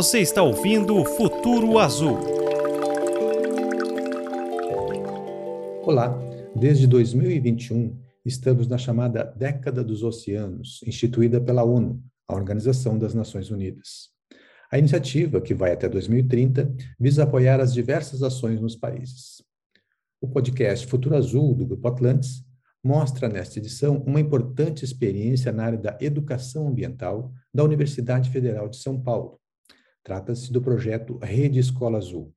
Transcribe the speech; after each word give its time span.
Você 0.00 0.20
está 0.20 0.42
ouvindo 0.42 1.04
Futuro 1.04 1.78
Azul. 1.78 2.16
Olá, 5.82 6.18
desde 6.56 6.86
2021 6.86 8.00
estamos 8.24 8.66
na 8.66 8.78
chamada 8.78 9.22
Década 9.22 9.84
dos 9.84 10.02
Oceanos, 10.02 10.80
instituída 10.86 11.38
pela 11.38 11.64
ONU, 11.64 12.02
a 12.26 12.34
Organização 12.34 12.98
das 12.98 13.12
Nações 13.12 13.50
Unidas. 13.50 14.08
A 14.72 14.78
iniciativa, 14.78 15.38
que 15.38 15.52
vai 15.52 15.72
até 15.72 15.86
2030, 15.86 16.74
visa 16.98 17.24
apoiar 17.24 17.60
as 17.60 17.74
diversas 17.74 18.22
ações 18.22 18.58
nos 18.58 18.74
países. 18.74 19.42
O 20.18 20.26
podcast 20.26 20.86
Futuro 20.86 21.14
Azul, 21.14 21.54
do 21.54 21.66
Grupo 21.66 21.86
Atlantis, 21.86 22.42
mostra 22.82 23.28
nesta 23.28 23.58
edição 23.58 23.98
uma 24.06 24.18
importante 24.18 24.82
experiência 24.82 25.52
na 25.52 25.64
área 25.64 25.78
da 25.78 25.98
educação 26.00 26.68
ambiental 26.68 27.30
da 27.52 27.62
Universidade 27.62 28.30
Federal 28.30 28.66
de 28.66 28.78
São 28.78 28.98
Paulo. 28.98 29.39
Trata-se 30.02 30.52
do 30.52 30.62
projeto 30.62 31.18
Rede 31.22 31.58
Escola 31.58 31.98
Azul. 31.98 32.34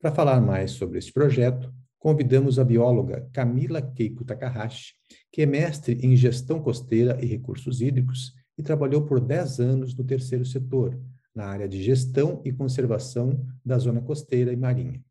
Para 0.00 0.12
falar 0.12 0.40
mais 0.40 0.72
sobre 0.72 0.98
este 0.98 1.12
projeto, 1.12 1.72
convidamos 1.98 2.58
a 2.58 2.64
bióloga 2.64 3.28
Camila 3.32 3.82
Keiko 3.82 4.24
Takahashi, 4.24 4.94
que 5.30 5.42
é 5.42 5.46
mestre 5.46 5.98
em 6.02 6.16
gestão 6.16 6.60
costeira 6.60 7.18
e 7.22 7.26
recursos 7.26 7.82
hídricos 7.82 8.32
e 8.56 8.62
trabalhou 8.62 9.04
por 9.04 9.20
10 9.20 9.60
anos 9.60 9.94
no 9.94 10.04
terceiro 10.04 10.44
setor, 10.44 10.98
na 11.34 11.44
área 11.46 11.68
de 11.68 11.82
gestão 11.82 12.40
e 12.44 12.52
conservação 12.52 13.46
da 13.64 13.78
zona 13.78 14.00
costeira 14.00 14.52
e 14.52 14.56
marinha. 14.56 15.02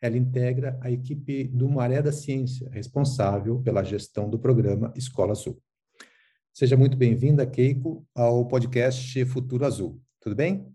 Ela 0.00 0.16
integra 0.16 0.78
a 0.80 0.90
equipe 0.90 1.44
do 1.44 1.68
Maré 1.68 2.00
da 2.00 2.12
Ciência, 2.12 2.70
responsável 2.70 3.60
pela 3.60 3.82
gestão 3.82 4.30
do 4.30 4.38
programa 4.38 4.92
Escola 4.96 5.32
Azul. 5.32 5.60
Seja 6.54 6.76
muito 6.76 6.96
bem-vinda, 6.96 7.46
Keiko, 7.46 8.06
ao 8.14 8.46
podcast 8.46 9.24
Futuro 9.26 9.66
Azul. 9.66 10.00
Tudo 10.20 10.34
bem? 10.34 10.72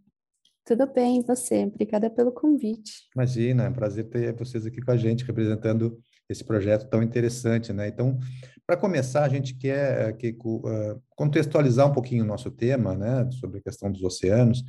Tudo 0.66 0.88
bem, 0.92 1.20
e 1.20 1.24
você? 1.24 1.64
Obrigada 1.64 2.10
pelo 2.10 2.32
convite. 2.32 3.04
Imagina, 3.16 3.66
é 3.66 3.70
um 3.70 3.74
prazer 3.74 4.06
ter 4.06 4.34
vocês 4.34 4.66
aqui 4.66 4.82
com 4.82 4.92
a 4.92 4.98
gente, 4.98 5.24
representando 5.24 5.96
esse 6.28 6.44
projeto 6.44 6.90
tão 6.90 7.04
interessante, 7.04 7.72
né? 7.72 7.88
Então, 7.88 8.18
para 8.66 8.76
começar, 8.76 9.24
a 9.24 9.30
gente 9.30 9.54
quer, 9.56 10.16
uh, 10.16 11.02
contextualizar 11.10 11.88
um 11.88 11.94
pouquinho 11.94 12.24
o 12.24 12.28
nosso 12.28 12.50
tema, 12.50 12.96
né, 12.96 13.30
sobre 13.34 13.60
a 13.60 13.62
questão 13.62 13.92
dos 13.92 14.02
oceanos, 14.02 14.64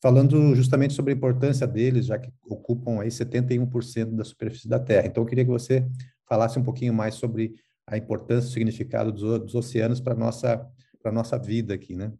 falando 0.00 0.54
justamente 0.54 0.94
sobre 0.94 1.12
a 1.12 1.16
importância 1.16 1.66
deles, 1.66 2.06
já 2.06 2.18
que 2.18 2.32
ocupam 2.46 3.02
aí 3.02 3.10
71% 3.10 4.16
da 4.16 4.24
superfície 4.24 4.66
da 4.66 4.80
Terra. 4.80 5.06
Então, 5.06 5.22
eu 5.22 5.28
queria 5.28 5.44
que 5.44 5.50
você 5.50 5.86
falasse 6.26 6.58
um 6.58 6.64
pouquinho 6.64 6.94
mais 6.94 7.16
sobre 7.16 7.52
a 7.86 7.98
importância, 7.98 8.48
o 8.48 8.52
significado 8.52 9.12
dos, 9.12 9.38
dos 9.40 9.54
oceanos 9.54 10.00
para 10.00 10.14
nossa 10.14 10.66
para 11.02 11.10
nossa 11.10 11.36
vida 11.36 11.74
aqui, 11.74 11.96
né? 11.96 12.12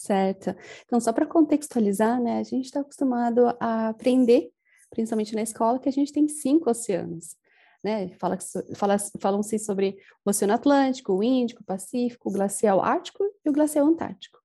Certo. 0.00 0.56
Então, 0.86 0.98
só 0.98 1.12
para 1.12 1.26
contextualizar, 1.26 2.18
né, 2.22 2.38
a 2.38 2.42
gente 2.42 2.64
está 2.64 2.80
acostumado 2.80 3.54
a 3.60 3.90
aprender, 3.90 4.50
principalmente 4.88 5.34
na 5.34 5.42
escola, 5.42 5.78
que 5.78 5.90
a 5.90 5.92
gente 5.92 6.10
tem 6.10 6.26
cinco 6.26 6.70
oceanos. 6.70 7.36
Né? 7.84 8.08
Fala, 8.18 8.38
fala, 8.74 8.96
falam-se 9.20 9.58
sobre 9.58 9.98
o 10.24 10.30
Oceano 10.30 10.54
Atlântico, 10.54 11.12
o 11.12 11.22
Índico, 11.22 11.60
o 11.60 11.66
Pacífico, 11.66 12.30
o 12.30 12.32
Glacial 12.32 12.80
Ártico 12.80 13.24
e 13.44 13.50
o 13.50 13.52
Glacial 13.52 13.86
Antártico. 13.86 14.38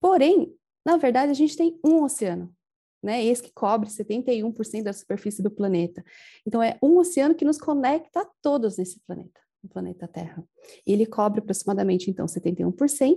Porém, 0.00 0.52
na 0.84 0.96
verdade, 0.96 1.30
a 1.30 1.34
gente 1.34 1.56
tem 1.56 1.78
um 1.84 2.02
oceano, 2.02 2.52
né? 3.00 3.24
Esse 3.24 3.44
que 3.44 3.52
cobre 3.52 3.88
71% 3.88 4.82
da 4.82 4.92
superfície 4.92 5.40
do 5.40 5.52
planeta. 5.52 6.04
Então, 6.44 6.60
é 6.60 6.76
um 6.82 6.98
oceano 6.98 7.34
que 7.34 7.44
nos 7.44 7.58
conecta 7.58 8.22
a 8.22 8.30
todos 8.42 8.76
nesse 8.76 8.98
planeta, 9.06 9.40
no 9.66 9.68
planeta 9.68 10.08
Terra. 10.08 10.42
Ele 10.86 11.04
cobre 11.04 11.40
aproximadamente, 11.40 12.08
então, 12.10 12.26
71% 12.26 13.16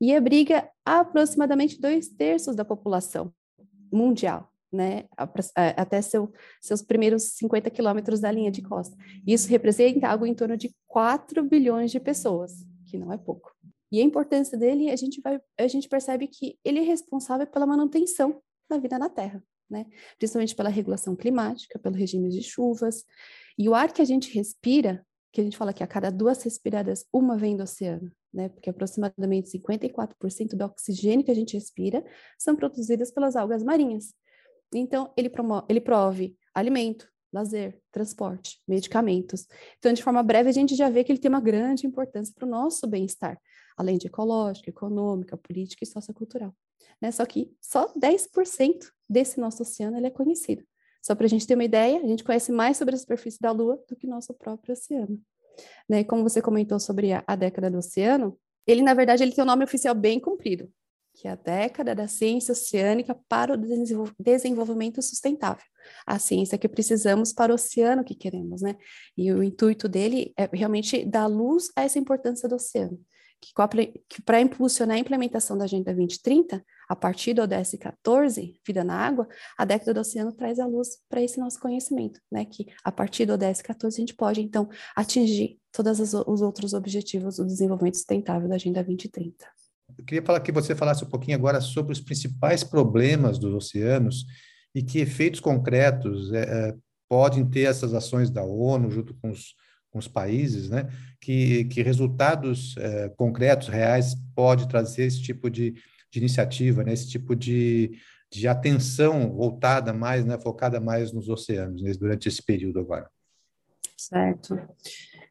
e 0.00 0.14
abriga 0.14 0.70
aproximadamente 0.84 1.80
dois 1.80 2.08
terços 2.08 2.54
da 2.56 2.64
população 2.64 3.32
mundial, 3.92 4.50
né? 4.72 5.04
Até 5.54 6.00
seu, 6.00 6.32
seus 6.60 6.82
primeiros 6.82 7.24
50 7.34 7.68
quilômetros 7.70 8.20
da 8.20 8.30
linha 8.30 8.50
de 8.50 8.62
costa. 8.62 8.96
Isso 9.26 9.48
representa 9.48 10.08
algo 10.08 10.24
em 10.24 10.34
torno 10.34 10.56
de 10.56 10.74
4 10.86 11.42
bilhões 11.42 11.90
de 11.90 11.98
pessoas, 12.00 12.52
que 12.86 12.96
não 12.96 13.12
é 13.12 13.18
pouco. 13.18 13.52
E 13.90 14.00
a 14.00 14.04
importância 14.04 14.56
dele, 14.56 14.90
a 14.90 14.96
gente 14.96 15.20
vai, 15.20 15.40
a 15.58 15.66
gente 15.66 15.88
percebe 15.88 16.28
que 16.28 16.58
ele 16.64 16.78
é 16.78 16.82
responsável 16.82 17.46
pela 17.46 17.66
manutenção 17.66 18.40
da 18.68 18.78
vida 18.78 18.98
na 18.98 19.08
Terra, 19.08 19.42
né? 19.68 19.86
Principalmente 20.18 20.54
pela 20.54 20.68
regulação 20.68 21.16
climática, 21.16 21.78
pelo 21.78 21.96
regime 21.96 22.28
de 22.28 22.42
chuvas. 22.42 23.04
E 23.58 23.68
o 23.68 23.74
ar 23.74 23.92
que 23.92 24.02
a 24.02 24.04
gente 24.04 24.32
respira, 24.32 25.04
que 25.32 25.40
a 25.40 25.44
gente 25.44 25.56
fala 25.56 25.72
que 25.72 25.82
a 25.82 25.86
cada 25.86 26.10
duas 26.10 26.42
respiradas, 26.42 27.06
uma 27.12 27.36
vem 27.36 27.56
do 27.56 27.62
oceano, 27.62 28.10
né? 28.32 28.48
Porque 28.48 28.70
aproximadamente 28.70 29.50
54% 29.50 30.56
do 30.56 30.64
oxigênio 30.64 31.24
que 31.24 31.30
a 31.30 31.34
gente 31.34 31.54
respira 31.54 32.04
são 32.38 32.56
produzidas 32.56 33.10
pelas 33.10 33.36
algas 33.36 33.62
marinhas. 33.62 34.14
Então, 34.74 35.12
ele, 35.16 35.28
promove, 35.28 35.66
ele 35.68 35.80
prove 35.80 36.36
alimento, 36.54 37.08
lazer, 37.32 37.80
transporte, 37.92 38.60
medicamentos. 38.66 39.46
Então, 39.78 39.92
de 39.92 40.02
forma 40.02 40.22
breve, 40.22 40.48
a 40.48 40.52
gente 40.52 40.74
já 40.74 40.88
vê 40.88 41.04
que 41.04 41.12
ele 41.12 41.18
tem 41.18 41.28
uma 41.28 41.40
grande 41.40 41.86
importância 41.86 42.34
para 42.34 42.46
o 42.46 42.50
nosso 42.50 42.86
bem-estar 42.86 43.38
além 43.78 43.96
de 43.96 44.08
ecológica, 44.08 44.68
econômica, 44.68 45.36
política 45.36 45.84
e 45.84 45.86
sociocultural. 45.86 46.52
Né? 47.00 47.12
Só 47.12 47.24
que 47.24 47.54
só 47.62 47.94
10% 47.94 48.90
desse 49.08 49.38
nosso 49.38 49.62
oceano 49.62 49.96
ele 49.96 50.08
é 50.08 50.10
conhecido. 50.10 50.64
Só 51.02 51.14
para 51.14 51.26
a 51.26 51.28
gente 51.28 51.46
ter 51.46 51.54
uma 51.54 51.64
ideia, 51.64 51.98
a 51.98 52.06
gente 52.06 52.24
conhece 52.24 52.52
mais 52.52 52.76
sobre 52.76 52.94
a 52.94 52.98
superfície 52.98 53.40
da 53.40 53.50
Lua 53.50 53.82
do 53.88 53.96
que 53.96 54.06
nosso 54.06 54.34
próprio 54.34 54.72
oceano. 54.72 55.20
Né? 55.88 56.04
Como 56.04 56.22
você 56.22 56.42
comentou 56.42 56.78
sobre 56.78 57.12
a, 57.12 57.22
a 57.26 57.36
década 57.36 57.70
do 57.70 57.78
oceano, 57.78 58.38
ele, 58.66 58.82
na 58.82 58.94
verdade, 58.94 59.22
ele 59.22 59.32
tem 59.32 59.42
um 59.42 59.46
nome 59.46 59.64
oficial 59.64 59.94
bem 59.94 60.20
comprido, 60.20 60.70
que 61.14 61.26
é 61.26 61.30
a 61.30 61.36
década 61.36 61.94
da 61.94 62.06
ciência 62.06 62.52
oceânica 62.52 63.16
para 63.28 63.54
o 63.54 63.56
desenvolvimento 64.18 65.00
sustentável. 65.00 65.64
A 66.06 66.18
ciência 66.18 66.58
que 66.58 66.68
precisamos 66.68 67.32
para 67.32 67.50
o 67.50 67.54
oceano 67.54 68.04
que 68.04 68.14
queremos, 68.14 68.60
né? 68.60 68.76
E 69.16 69.32
o 69.32 69.42
intuito 69.42 69.88
dele 69.88 70.34
é 70.36 70.48
realmente 70.52 71.04
dar 71.04 71.26
luz 71.26 71.70
a 71.74 71.82
essa 71.82 71.98
importância 71.98 72.46
do 72.48 72.56
oceano 72.56 73.00
que, 73.40 74.22
para 74.22 74.40
impulsionar 74.40 74.96
a 74.96 75.00
implementação 75.00 75.56
da 75.56 75.64
Agenda 75.64 75.94
2030, 75.94 76.64
a 76.88 76.96
partir 76.96 77.34
do 77.34 77.42
ODS 77.42 77.76
14, 77.78 78.60
Vida 78.66 78.82
na 78.82 78.94
Água, 78.94 79.28
a 79.56 79.64
década 79.64 79.94
do 79.94 80.00
oceano 80.00 80.32
traz 80.32 80.58
a 80.58 80.66
luz 80.66 80.98
para 81.08 81.22
esse 81.22 81.38
nosso 81.38 81.60
conhecimento, 81.60 82.20
né? 82.30 82.44
Que 82.44 82.66
a 82.82 82.90
partir 82.90 83.26
do 83.26 83.34
ODS 83.34 83.62
14 83.62 83.96
a 83.96 84.00
gente 84.00 84.14
pode, 84.14 84.40
então, 84.40 84.68
atingir 84.96 85.58
todos 85.72 86.00
os 86.00 86.42
outros 86.42 86.74
objetivos 86.74 87.36
do 87.36 87.46
desenvolvimento 87.46 87.96
sustentável 87.96 88.48
da 88.48 88.56
Agenda 88.56 88.82
2030. 88.82 89.46
Eu 89.96 90.04
queria 90.04 90.22
falar 90.22 90.40
que 90.40 90.52
você 90.52 90.74
falasse 90.74 91.04
um 91.04 91.08
pouquinho 91.08 91.36
agora 91.36 91.60
sobre 91.60 91.92
os 91.92 92.00
principais 92.00 92.62
problemas 92.62 93.38
dos 93.38 93.54
oceanos 93.54 94.24
e 94.74 94.82
que 94.82 94.98
efeitos 94.98 95.40
concretos 95.40 96.32
é, 96.32 96.74
podem 97.08 97.48
ter 97.48 97.62
essas 97.62 97.94
ações 97.94 98.30
da 98.30 98.44
ONU 98.44 98.90
junto 98.90 99.14
com 99.14 99.30
os 99.30 99.54
com 99.90 99.98
os 99.98 100.08
países, 100.08 100.68
né, 100.68 100.88
que, 101.20 101.64
que 101.66 101.82
resultados 101.82 102.76
é, 102.78 103.08
concretos, 103.10 103.68
reais, 103.68 104.14
pode 104.34 104.68
trazer 104.68 105.04
esse 105.04 105.22
tipo 105.22 105.50
de, 105.50 105.74
de 106.10 106.18
iniciativa, 106.18 106.84
né, 106.84 106.92
esse 106.92 107.08
tipo 107.08 107.34
de, 107.34 107.98
de 108.30 108.46
atenção 108.46 109.32
voltada 109.32 109.92
mais, 109.92 110.24
né, 110.24 110.38
focada 110.38 110.80
mais 110.80 111.12
nos 111.12 111.28
oceanos, 111.28 111.82
né, 111.82 111.92
durante 111.92 112.28
esse 112.28 112.42
período 112.42 112.80
agora. 112.80 113.08
Certo. 113.96 114.60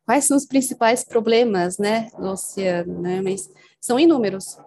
Quais 0.05 0.25
são 0.25 0.35
os 0.35 0.45
principais 0.45 1.03
problemas, 1.03 1.77
né, 1.77 2.09
do 2.17 2.27
oceano, 2.27 3.01
né, 3.01 3.21
mas 3.21 3.49
são 3.79 3.99
inúmeros. 3.99 4.57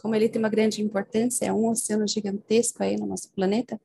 Como 0.00 0.14
ele 0.14 0.28
tem 0.28 0.40
uma 0.40 0.48
grande 0.48 0.82
importância, 0.82 1.46
é 1.46 1.52
um 1.52 1.68
oceano 1.68 2.06
gigantesco 2.06 2.82
aí 2.82 2.96
no 2.96 3.06
nosso 3.06 3.30
planeta, 3.32 3.80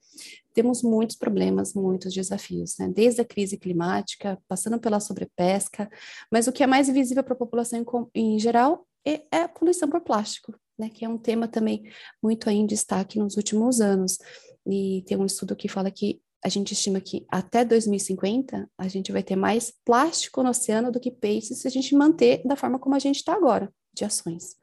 temos 0.53 0.83
muitos 0.83 1.15
problemas, 1.15 1.73
muitos 1.73 2.13
desafios, 2.13 2.77
né? 2.77 2.89
Desde 2.89 3.21
a 3.21 3.25
crise 3.25 3.57
climática, 3.57 4.37
passando 4.47 4.79
pela 4.79 4.99
sobrepesca, 4.99 5.89
mas 6.31 6.47
o 6.47 6.51
que 6.51 6.63
é 6.63 6.67
mais 6.67 6.89
visível 6.89 7.23
para 7.23 7.33
a 7.33 7.37
população 7.37 7.79
em, 8.13 8.35
em 8.35 8.39
geral 8.39 8.85
é, 9.05 9.21
é, 9.31 9.41
a 9.43 9.49
poluição 9.49 9.89
por 9.89 10.01
plástico, 10.01 10.53
né? 10.77 10.89
Que 10.89 11.05
é 11.05 11.09
um 11.09 11.17
tema 11.17 11.47
também 11.47 11.83
muito 12.21 12.49
aí 12.49 12.57
em 12.57 12.65
destaque 12.65 13.17
nos 13.17 13.37
últimos 13.37 13.81
anos. 13.81 14.17
E 14.65 15.03
tem 15.07 15.17
um 15.17 15.25
estudo 15.25 15.55
que 15.55 15.67
fala 15.67 15.89
que 15.89 16.21
a 16.43 16.49
gente 16.49 16.73
estima 16.73 16.99
que 16.99 17.25
até 17.29 17.63
2050 17.63 18.69
a 18.77 18.87
gente 18.87 19.11
vai 19.11 19.21
ter 19.21 19.35
mais 19.35 19.71
plástico 19.85 20.41
no 20.41 20.49
oceano 20.49 20.91
do 20.91 20.99
que 20.99 21.11
peixes 21.11 21.59
se 21.59 21.67
a 21.67 21.71
gente 21.71 21.95
manter 21.95 22.41
da 22.45 22.55
forma 22.55 22.79
como 22.79 22.95
a 22.95 22.99
gente 22.99 23.17
está 23.17 23.33
agora, 23.33 23.71
de 23.93 24.03
ações. 24.03 24.55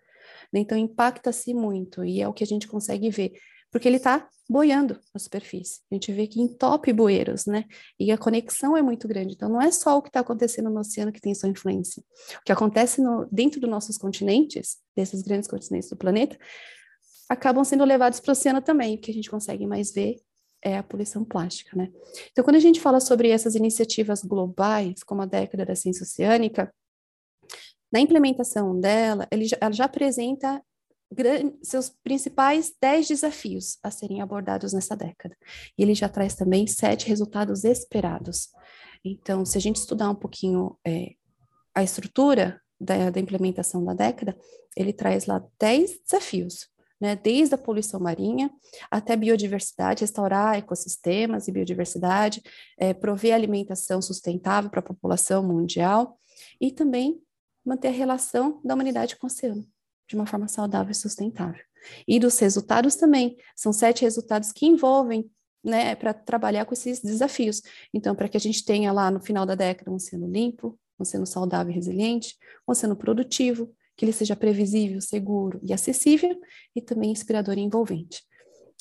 Então 0.53 0.77
impacta-se 0.77 1.55
muito 1.55 2.05
e 2.05 2.21
é 2.21 2.29
o 2.29 2.33
que 2.33 2.45
a 2.45 2.47
gente 2.47 2.67
consegue 2.67 3.11
ver 3.11 3.33
porque 3.71 3.87
ele 3.87 3.97
está 3.97 4.29
boiando 4.49 4.99
na 5.13 5.21
superfície. 5.21 5.81
A 5.91 5.95
gente 5.95 6.11
vê 6.13 6.27
que 6.27 6.41
entope 6.41 6.93
bueiros, 6.93 7.47
né? 7.47 7.65
E 7.99 8.11
a 8.11 8.17
conexão 8.17 8.77
é 8.77 8.83
muito 8.83 9.07
grande. 9.07 9.35
Então, 9.35 9.49
não 9.49 9.61
é 9.61 9.71
só 9.71 9.99
o 9.99 10.03
que 10.03 10.09
está 10.09 10.21
acontecendo 10.21 10.71
no 10.71 10.81
oceano 10.81 11.13
que 11.13 11.21
tem 11.21 11.35
sua 11.35 11.49
influência. 11.49 12.03
O 12.41 12.45
que 12.45 12.53
acontece 12.53 13.03
no, 13.03 13.27
dentro 13.31 13.61
dos 13.61 13.69
nossos 13.69 13.99
continentes, 13.99 14.79
desses 14.97 15.23
grandes 15.23 15.49
continentes 15.49 15.91
do 15.91 15.97
planeta, 15.97 16.39
acabam 17.29 17.63
sendo 17.63 17.85
levados 17.85 18.21
para 18.21 18.31
o 18.31 18.33
oceano 18.33 18.63
também. 18.63 18.97
O 18.97 19.01
que 19.01 19.11
a 19.11 19.15
gente 19.15 19.31
consegue 19.31 19.67
mais 19.67 19.93
ver 19.93 20.17
é 20.63 20.79
a 20.79 20.83
poluição 20.83 21.25
plástica, 21.25 21.77
né? 21.77 21.93
Então, 22.33 22.43
quando 22.43 22.57
a 22.57 22.61
gente 22.61 22.81
fala 22.81 23.01
sobre 23.01 23.29
essas 23.29 23.55
iniciativas 23.55 24.25
globais, 24.25 25.03
como 25.05 25.23
a 25.23 25.27
década 25.27 25.67
da 25.67 25.75
ciência 25.75 26.03
oceânica, 26.03 26.73
na 27.93 28.01
implementação 28.01 28.79
dela, 28.79 29.27
ele 29.31 29.47
já, 29.47 29.57
ela 29.61 29.73
já 29.73 29.85
apresenta 29.85 30.63
seus 31.63 31.89
principais 31.89 32.73
10 32.81 33.09
desafios 33.09 33.79
a 33.83 33.91
serem 33.91 34.21
abordados 34.21 34.73
nessa 34.73 34.95
década. 34.95 35.37
E 35.77 35.83
ele 35.83 35.95
já 35.95 36.09
traz 36.09 36.35
também 36.35 36.67
sete 36.67 37.09
resultados 37.09 37.65
esperados. 37.65 38.49
Então, 39.05 39.45
se 39.45 39.57
a 39.57 39.61
gente 39.61 39.77
estudar 39.77 40.11
um 40.11 40.15
pouquinho 40.15 40.77
é, 40.87 41.13
a 41.75 41.83
estrutura 41.83 42.61
da, 42.79 43.11
da, 43.11 43.21
implementação 43.21 43.85
da 43.85 43.95
década, 43.95 44.37
ele 44.77 44.93
traz 44.93 45.27
lá 45.27 45.43
10 45.59 46.03
desafios, 46.05 46.69
né? 47.01 47.17
desde 47.17 47.55
a 47.55 47.59
poluição 47.59 47.99
marinha 47.99 48.51
até 48.91 49.17
biodiversidade, 49.17 50.03
restaurar 50.03 50.59
ecossistemas 50.59 51.49
e 51.49 51.53
biodiversidade, 51.53 52.43
é, 52.77 52.93
prover 52.93 53.35
alimentação 53.35 54.03
sustentável 54.03 54.69
para 54.69 54.81
a 54.81 54.85
população 54.85 55.43
mundial 55.43 56.19
e 56.61 56.71
também 56.71 57.21
manter 57.69 57.89
a 57.89 57.93
relação 57.93 58.61
da 58.65 58.75
humanidade 58.75 59.17
com 59.17 59.27
o 59.27 59.29
oceano 59.29 59.67
de 60.09 60.15
uma 60.15 60.27
forma 60.27 60.49
saudável 60.49 60.91
e 60.91 60.95
sustentável. 60.95 61.63
E 62.07 62.19
dos 62.19 62.39
resultados 62.39 62.97
também, 62.97 63.37
são 63.55 63.73
sete 63.73 64.03
resultados 64.03 64.51
que 64.53 64.67
envolvem 64.67 65.31
né, 65.63 65.95
para 65.95 66.15
trabalhar 66.15 66.65
com 66.65 66.73
esses 66.73 67.01
desafios. 67.01 67.61
Então, 67.93 68.15
para 68.15 68.29
que 68.29 68.37
a 68.37 68.41
gente 68.41 68.65
tenha 68.65 68.91
lá 68.91 69.11
no 69.11 69.21
final 69.21 69.45
da 69.45 69.55
década 69.55 69.91
um 69.91 69.97
oceano 69.97 70.27
limpo, 70.27 70.79
um 70.99 71.03
oceano 71.03 71.27
saudável 71.27 71.71
e 71.71 71.75
resiliente, 71.75 72.37
um 72.67 72.73
oceano 72.73 72.97
produtivo, 72.97 73.71
que 73.97 74.05
ele 74.05 74.13
seja 74.13 74.35
previsível, 74.35 75.01
seguro 75.01 75.61
e 75.63 75.73
acessível, 75.73 76.41
e 76.75 76.81
também 76.81 77.11
inspirador 77.11 77.59
e 77.59 77.61
envolvente. 77.61 78.23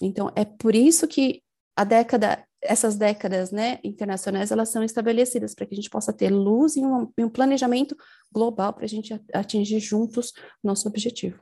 Então, 0.02 0.32
é 0.36 0.46
por 0.46 0.76
isso 0.76 1.08
que 1.08 1.44
a 1.76 1.84
década, 1.84 2.47
essas 2.62 2.96
décadas 2.96 3.52
né, 3.52 3.80
internacionais, 3.84 4.52
elas 4.52 4.70
são 4.70 4.84
estabelecidas 4.84 5.54
para 5.54 5.66
que 5.66 5.74
a 5.74 5.78
gente 5.78 5.90
possa 5.90 6.12
ter 6.12 6.30
luz 6.30 6.76
e 6.76 6.82
um, 6.82 7.12
um 7.18 7.30
planejamento 7.30 7.96
global 8.32 8.74
para 8.74 8.86
a 8.86 8.90
gente 8.90 9.20
atingir 9.34 9.80
juntos 9.80 10.34
nosso 10.64 10.88
objetivo. 10.88 11.40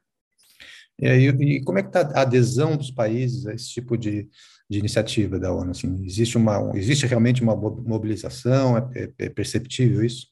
E, 1.00 1.08
aí, 1.08 1.28
e 1.28 1.64
como 1.64 1.78
é 1.78 1.84
que 1.84 1.90
está 1.90 2.02
a 2.02 2.22
adesão 2.22 2.78
dos 2.78 2.90
países 2.90 3.46
a 3.48 3.54
esse 3.54 3.70
tipo 3.70 3.98
de, 3.98 4.30
de 4.70 4.80
iniciativa 4.80 5.38
da 5.38 5.54
ONU? 5.54 5.72
Assim, 5.72 6.04
existe, 6.06 6.38
uma, 6.38 6.72
existe 6.76 7.06
realmente 7.06 7.42
uma 7.42 7.56
mobilização? 7.56 8.78
É, 8.78 8.90
é, 8.96 9.26
é 9.26 9.30
perceptível 9.30 10.04
isso? 10.04 10.28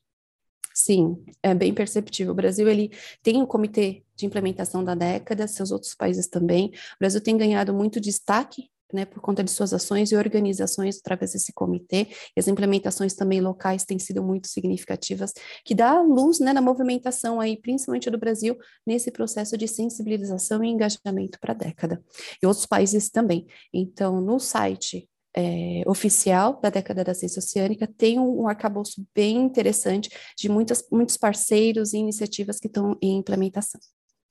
Sim, 0.73 1.23
é 1.43 1.53
bem 1.53 1.73
perceptível. 1.73 2.31
O 2.31 2.35
Brasil 2.35 2.67
ele 2.67 2.91
tem 3.21 3.41
um 3.41 3.45
comitê 3.45 4.03
de 4.15 4.25
implementação 4.25 4.83
da 4.83 4.95
década, 4.95 5.47
seus 5.47 5.71
outros 5.71 5.93
países 5.93 6.27
também. 6.27 6.67
O 6.67 6.99
Brasil 6.99 7.21
tem 7.21 7.37
ganhado 7.37 7.73
muito 7.73 7.99
destaque 7.99 8.69
né, 8.93 9.05
por 9.05 9.21
conta 9.21 9.43
de 9.43 9.51
suas 9.51 9.73
ações 9.73 10.11
e 10.11 10.15
organizações 10.15 10.99
através 10.99 11.33
desse 11.33 11.51
comitê, 11.53 12.07
e 12.35 12.39
as 12.39 12.47
implementações 12.47 13.13
também 13.13 13.41
locais 13.41 13.83
têm 13.83 13.99
sido 13.99 14.23
muito 14.23 14.47
significativas, 14.47 15.33
que 15.65 15.73
dá 15.73 16.01
luz 16.01 16.39
né, 16.39 16.53
na 16.53 16.61
movimentação 16.61 17.41
aí, 17.41 17.59
principalmente 17.59 18.09
do 18.09 18.17
Brasil, 18.17 18.57
nesse 18.85 19.11
processo 19.11 19.57
de 19.57 19.67
sensibilização 19.67 20.63
e 20.63 20.69
engajamento 20.69 21.39
para 21.39 21.53
a 21.53 21.55
década. 21.55 22.01
E 22.41 22.45
outros 22.45 22.65
países 22.65 23.09
também. 23.09 23.45
Então, 23.73 24.21
no 24.21 24.39
site 24.39 25.09
é, 25.35 25.81
oficial 25.87 26.59
da 26.61 26.69
década 26.69 27.03
da 27.03 27.13
ciência 27.13 27.39
oceânica 27.39 27.87
tem 27.97 28.19
um, 28.19 28.41
um 28.43 28.47
arcabouço 28.47 29.05
bem 29.15 29.37
interessante 29.37 30.09
de 30.37 30.47
muitas, 30.47 30.85
muitos 30.91 31.17
parceiros 31.17 31.93
e 31.93 31.97
iniciativas 31.97 32.59
que 32.59 32.67
estão 32.67 32.97
em 33.01 33.17
implementação. 33.17 33.81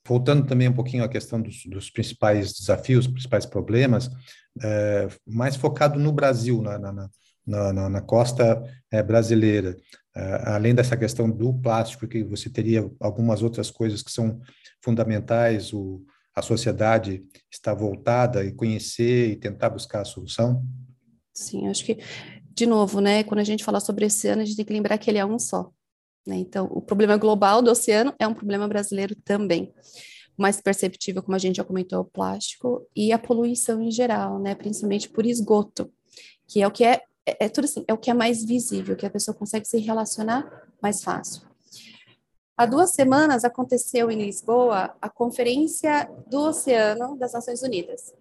Voltando 0.07 0.47
também 0.47 0.69
um 0.69 0.75
pouquinho 0.75 1.05
à 1.05 1.09
questão 1.09 1.41
dos, 1.41 1.65
dos 1.67 1.91
principais 1.91 2.53
desafios, 2.53 3.07
principais 3.07 3.47
problemas, 3.47 4.11
é, 4.61 5.09
mais 5.27 5.57
focado 5.57 5.99
no 5.99 6.13
Brasil, 6.13 6.61
na, 6.61 6.79
na, 6.79 7.11
na, 7.47 7.89
na 7.89 8.01
costa 8.01 8.63
é, 8.91 9.03
brasileira. 9.03 9.77
É, 10.15 10.43
além 10.51 10.75
dessa 10.75 10.97
questão 10.97 11.31
do 11.31 11.55
plástico, 11.55 12.07
que 12.07 12.23
você 12.23 12.51
teria 12.51 12.91
algumas 13.01 13.43
outras 13.43 13.71
coisas 13.71 14.03
que 14.03 14.11
são 14.11 14.41
fundamentais, 14.83 15.73
o, 15.73 16.05
a 16.35 16.43
sociedade 16.43 17.25
está 17.51 17.73
voltada 17.73 18.45
e 18.45 18.53
conhecer 18.53 19.31
e 19.31 19.37
tentar 19.37 19.71
buscar 19.71 20.03
a 20.03 20.05
solução? 20.05 20.63
Sim, 21.33 21.69
acho 21.69 21.85
que, 21.85 21.99
de 22.55 22.67
novo, 22.67 23.01
né, 23.01 23.25
quando 23.25 23.41
a 23.41 23.45
gente 23.45 23.65
fala 23.65 23.81
sobre 23.81 24.07
esse 24.07 24.29
ano, 24.29 24.43
a 24.43 24.45
gente 24.45 24.57
tem 24.57 24.65
que 24.65 24.73
lembrar 24.73 24.99
que 24.99 25.11
ele 25.11 25.19
é 25.19 25.25
um 25.25 25.39
só. 25.39 25.71
Né? 26.27 26.37
Então, 26.37 26.67
o 26.71 26.83
problema 26.83 27.17
global 27.17 27.63
do 27.63 27.71
oceano 27.71 28.15
é 28.19 28.27
um 28.29 28.35
problema 28.35 28.69
brasileiro 28.69 29.17
também 29.25 29.73
mais 30.37 30.61
perceptível, 30.61 31.23
como 31.23 31.35
a 31.37 31.39
gente 31.39 31.57
já 31.57 31.65
comentou, 31.65 32.01
o 32.01 32.05
plástico 32.05 32.87
e 32.97 33.13
a 33.13 33.19
poluição 33.19 33.81
em 33.81 33.91
geral, 33.91 34.39
né? 34.39 34.55
Principalmente 34.55 35.09
por 35.09 35.27
esgoto, 35.27 35.93
que 36.49 36.63
é 36.63 36.67
o 36.67 36.71
que 36.71 36.85
é, 36.85 37.03
é, 37.27 37.47
é 37.47 37.49
tudo 37.49 37.65
assim, 37.65 37.85
é 37.87 37.93
o 37.93 37.99
que 37.99 38.11
é 38.11 38.15
mais 38.15 38.45
visível, 38.45 38.97
que 38.97 39.07
a 39.07 39.11
pessoa 39.11 39.37
consegue 39.37 39.67
se 39.67 39.79
relacionar 39.79 40.69
mais 40.81 41.03
fácil. 41.03 41.43
Há 42.57 42.67
duas 42.67 42.91
semanas 42.91 43.45
aconteceu 43.45 44.11
em 44.11 44.25
Lisboa 44.25 44.95
a 45.01 45.09
Conferência 45.09 46.11
do 46.27 46.49
Oceano 46.49 47.17
das 47.17 47.33
Nações 47.33 47.63
Unidas. 47.63 48.15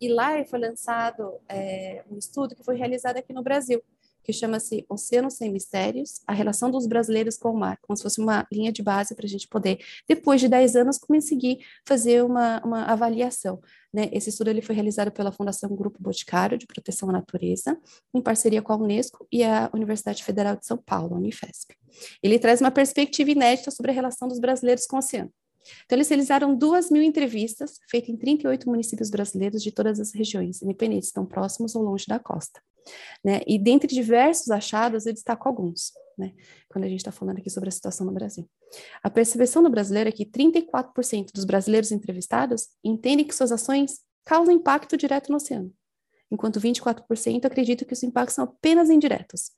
E 0.00 0.08
lá 0.08 0.44
foi 0.44 0.58
lançado 0.58 1.34
é, 1.48 2.04
um 2.10 2.18
estudo 2.18 2.54
que 2.54 2.64
foi 2.64 2.76
realizado 2.76 3.16
aqui 3.16 3.32
no 3.32 3.42
Brasil, 3.42 3.82
que 4.26 4.32
chama-se 4.32 4.84
Oceano 4.88 5.30
Sem 5.30 5.52
Mistérios, 5.52 6.20
a 6.26 6.32
relação 6.32 6.68
dos 6.68 6.86
brasileiros 6.88 7.38
com 7.38 7.52
o 7.52 7.56
mar, 7.56 7.78
como 7.80 7.96
se 7.96 8.02
fosse 8.02 8.20
uma 8.20 8.44
linha 8.52 8.72
de 8.72 8.82
base 8.82 9.14
para 9.14 9.24
a 9.24 9.28
gente 9.28 9.46
poder, 9.46 9.78
depois 10.08 10.40
de 10.40 10.48
10 10.48 10.74
anos, 10.74 10.98
conseguir 10.98 11.58
fazer 11.86 12.24
uma, 12.24 12.60
uma 12.64 12.82
avaliação. 12.86 13.60
Né? 13.94 14.08
Esse 14.12 14.30
estudo 14.30 14.50
ele 14.50 14.60
foi 14.60 14.74
realizado 14.74 15.12
pela 15.12 15.30
Fundação 15.30 15.70
Grupo 15.76 16.02
Boticário 16.02 16.58
de 16.58 16.66
Proteção 16.66 17.08
à 17.08 17.12
Natureza, 17.12 17.78
em 18.12 18.20
parceria 18.20 18.60
com 18.60 18.72
a 18.72 18.76
Unesco 18.76 19.26
e 19.30 19.44
a 19.44 19.70
Universidade 19.72 20.24
Federal 20.24 20.56
de 20.56 20.66
São 20.66 20.76
Paulo, 20.76 21.14
a 21.14 21.18
Unifesp. 21.18 21.76
Ele 22.20 22.38
traz 22.40 22.60
uma 22.60 22.72
perspectiva 22.72 23.30
inédita 23.30 23.70
sobre 23.70 23.92
a 23.92 23.94
relação 23.94 24.26
dos 24.26 24.40
brasileiros 24.40 24.86
com 24.86 24.96
o 24.96 24.98
oceano. 24.98 25.30
Então, 25.84 25.96
eles 25.96 26.08
realizaram 26.08 26.54
duas 26.54 26.90
mil 26.90 27.02
entrevistas, 27.02 27.78
feitas 27.90 28.10
em 28.10 28.16
38 28.16 28.68
municípios 28.68 29.10
brasileiros 29.10 29.62
de 29.62 29.72
todas 29.72 30.00
as 30.00 30.12
regiões, 30.12 30.62
independentes, 30.62 31.08
estão 31.08 31.26
próximos 31.26 31.74
ou 31.74 31.82
longe 31.82 32.06
da 32.06 32.18
costa. 32.18 32.60
Né? 33.24 33.40
E 33.46 33.58
dentre 33.58 33.92
diversos 33.92 34.50
achados, 34.50 35.06
eu 35.06 35.12
destaco 35.12 35.48
alguns, 35.48 35.92
né? 36.16 36.32
quando 36.68 36.84
a 36.84 36.88
gente 36.88 37.00
está 37.00 37.12
falando 37.12 37.38
aqui 37.38 37.50
sobre 37.50 37.68
a 37.68 37.72
situação 37.72 38.06
no 38.06 38.12
Brasil. 38.12 38.48
A 39.02 39.10
percepção 39.10 39.62
do 39.62 39.70
brasileiro 39.70 40.08
é 40.08 40.12
que 40.12 40.24
34% 40.24 41.32
dos 41.32 41.44
brasileiros 41.44 41.92
entrevistados 41.92 42.68
entendem 42.84 43.26
que 43.26 43.34
suas 43.34 43.52
ações 43.52 44.00
causam 44.24 44.54
impacto 44.54 44.96
direto 44.96 45.30
no 45.30 45.36
oceano, 45.36 45.72
enquanto 46.30 46.60
24% 46.60 47.44
acreditam 47.44 47.86
que 47.86 47.94
os 47.94 48.02
impactos 48.02 48.34
são 48.34 48.44
apenas 48.44 48.90
indiretos. 48.90 49.50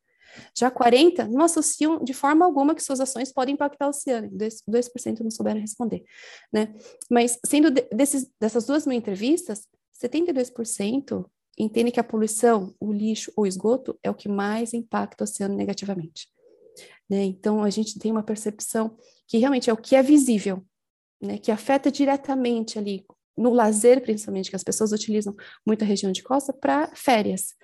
Já 0.56 0.70
40% 0.70 1.28
não 1.28 1.44
associam 1.44 2.02
de 2.02 2.12
forma 2.12 2.44
alguma 2.44 2.74
que 2.74 2.82
suas 2.82 3.00
ações 3.00 3.32
podem 3.32 3.54
impactar 3.54 3.86
o 3.86 3.90
oceano, 3.90 4.30
2%, 4.30 4.62
2% 4.68 5.20
não 5.20 5.30
souberam 5.30 5.60
responder. 5.60 6.04
Né? 6.52 6.74
Mas, 7.10 7.38
sendo 7.44 7.70
desses, 7.70 8.30
dessas 8.40 8.66
duas 8.66 8.86
mil 8.86 8.96
entrevistas, 8.96 9.66
72% 10.02 11.24
entendem 11.58 11.92
que 11.92 12.00
a 12.00 12.04
poluição, 12.04 12.74
o 12.80 12.92
lixo 12.92 13.32
ou 13.36 13.46
esgoto 13.46 13.98
é 14.02 14.10
o 14.10 14.14
que 14.14 14.28
mais 14.28 14.72
impacta 14.72 15.22
o 15.22 15.26
oceano 15.26 15.56
negativamente. 15.56 16.28
Né? 17.10 17.24
Então, 17.24 17.64
a 17.64 17.70
gente 17.70 17.98
tem 17.98 18.12
uma 18.12 18.22
percepção 18.22 18.96
que 19.26 19.38
realmente 19.38 19.68
é 19.68 19.72
o 19.72 19.76
que 19.76 19.96
é 19.96 20.02
visível, 20.02 20.64
né? 21.20 21.38
que 21.38 21.50
afeta 21.50 21.90
diretamente 21.90 22.78
ali, 22.78 23.04
no 23.36 23.52
lazer 23.52 24.02
principalmente, 24.02 24.50
que 24.50 24.56
as 24.56 24.64
pessoas 24.64 24.92
utilizam 24.92 25.34
muito 25.66 25.82
a 25.82 25.86
região 25.86 26.12
de 26.12 26.22
costa 26.22 26.52
para 26.52 26.90
férias. 26.94 27.54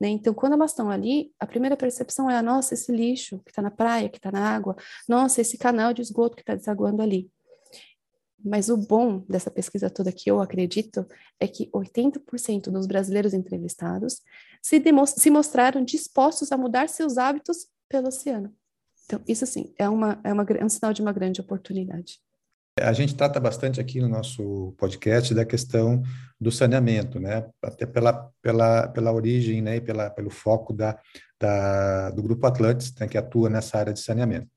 Né? 0.00 0.08
Então, 0.08 0.34
quando 0.34 0.54
elas 0.54 0.72
estão 0.72 0.90
ali, 0.90 1.32
a 1.38 1.46
primeira 1.46 1.76
percepção 1.76 2.30
é: 2.30 2.40
nossa, 2.42 2.74
esse 2.74 2.90
lixo 2.92 3.40
que 3.44 3.50
está 3.50 3.62
na 3.62 3.70
praia, 3.70 4.08
que 4.08 4.18
está 4.18 4.30
na 4.30 4.40
água, 4.40 4.76
nossa, 5.08 5.40
esse 5.40 5.56
canal 5.56 5.92
de 5.92 6.02
esgoto 6.02 6.36
que 6.36 6.42
está 6.42 6.54
desaguando 6.54 7.02
ali. 7.02 7.30
Mas 8.44 8.68
o 8.68 8.76
bom 8.76 9.24
dessa 9.26 9.50
pesquisa 9.50 9.88
toda 9.88 10.12
que 10.12 10.30
eu 10.30 10.40
acredito 10.40 11.06
é 11.40 11.48
que 11.48 11.70
80% 11.70 12.70
dos 12.70 12.86
brasileiros 12.86 13.32
entrevistados 13.32 14.20
se, 14.62 14.82
se 15.16 15.30
mostraram 15.30 15.82
dispostos 15.82 16.52
a 16.52 16.58
mudar 16.58 16.88
seus 16.90 17.16
hábitos 17.16 17.68
pelo 17.88 18.08
oceano. 18.08 18.54
Então, 19.06 19.20
isso 19.26 19.46
sim, 19.46 19.72
é, 19.78 19.88
uma, 19.88 20.20
é, 20.24 20.32
uma, 20.32 20.42
é 20.42 20.64
um 20.64 20.68
sinal 20.68 20.92
de 20.92 21.00
uma 21.00 21.12
grande 21.12 21.40
oportunidade. 21.40 22.18
A 22.80 22.92
gente 22.92 23.14
trata 23.14 23.38
bastante 23.38 23.80
aqui 23.80 24.00
no 24.00 24.08
nosso 24.08 24.74
podcast 24.76 25.32
da 25.32 25.44
questão 25.44 26.02
do 26.44 26.52
saneamento, 26.52 27.18
né? 27.18 27.46
Até 27.62 27.86
pela, 27.86 28.30
pela, 28.42 28.86
pela 28.88 29.12
origem 29.12 29.62
né? 29.62 29.76
e 29.76 29.80
pela, 29.80 30.10
pelo 30.10 30.28
foco 30.28 30.74
da, 30.74 30.98
da, 31.40 32.10
do 32.10 32.22
Grupo 32.22 32.46
Atlantis, 32.46 32.94
né? 33.00 33.08
que 33.08 33.16
atua 33.16 33.48
nessa 33.48 33.78
área 33.78 33.94
de 33.94 34.00
saneamento. 34.00 34.48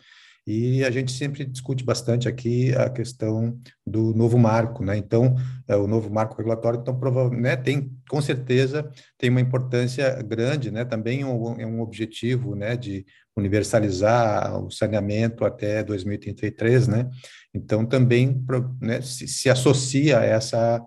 E 0.46 0.84
a 0.84 0.92
gente 0.92 1.12
sempre 1.12 1.46
discute 1.46 1.84
bastante 1.84 2.28
aqui 2.28 2.74
a 2.74 2.90
questão 2.90 3.58
do 3.86 4.14
novo 4.14 4.38
marco, 4.38 4.82
né? 4.82 4.96
Então, 4.96 5.36
é, 5.68 5.76
o 5.76 5.88
novo 5.88 6.10
marco 6.10 6.38
regulatório, 6.38 6.80
então, 6.80 7.30
né, 7.32 7.58
tem, 7.58 7.92
com 8.10 8.22
certeza, 8.22 8.90
tem 9.18 9.30
uma 9.30 9.42
importância 9.42 10.10
grande, 10.24 10.72
né? 10.72 10.86
Também 10.86 11.22
é 11.22 11.26
um 11.26 11.82
objetivo, 11.82 12.56
né, 12.56 12.78
de 12.78 13.06
universalizar 13.36 14.58
o 14.64 14.72
saneamento 14.72 15.44
até 15.44 15.84
2033, 15.84 16.88
né? 16.88 17.10
Então, 17.54 17.86
também 17.86 18.42
né, 18.80 19.02
se, 19.02 19.28
se 19.28 19.50
associa 19.50 20.20
a 20.20 20.24
essa, 20.24 20.82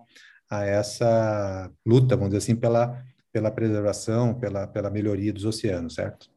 a 0.51 0.65
essa 0.65 1.71
luta, 1.85 2.17
vamos 2.17 2.31
dizer 2.31 2.39
assim, 2.39 2.55
pela, 2.57 3.01
pela 3.31 3.49
preservação, 3.49 4.37
pela, 4.37 4.67
pela 4.67 4.89
melhoria 4.89 5.31
dos 5.31 5.45
oceanos, 5.45 5.93
certo? 5.93 6.29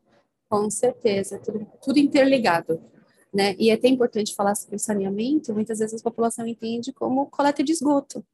Com 0.49 0.71
certeza, 0.71 1.40
tudo, 1.40 1.66
tudo 1.83 1.99
interligado. 1.99 2.80
Né? 3.35 3.56
E 3.59 3.71
é 3.71 3.75
até 3.75 3.88
importante 3.88 4.33
falar 4.33 4.54
sobre 4.54 4.78
saneamento, 4.78 5.52
muitas 5.52 5.80
vezes 5.80 6.00
a 6.00 6.04
população 6.04 6.47
entende 6.47 6.92
como 6.92 7.26
coleta 7.26 7.64
de 7.64 7.73
esgoto. 7.73 8.25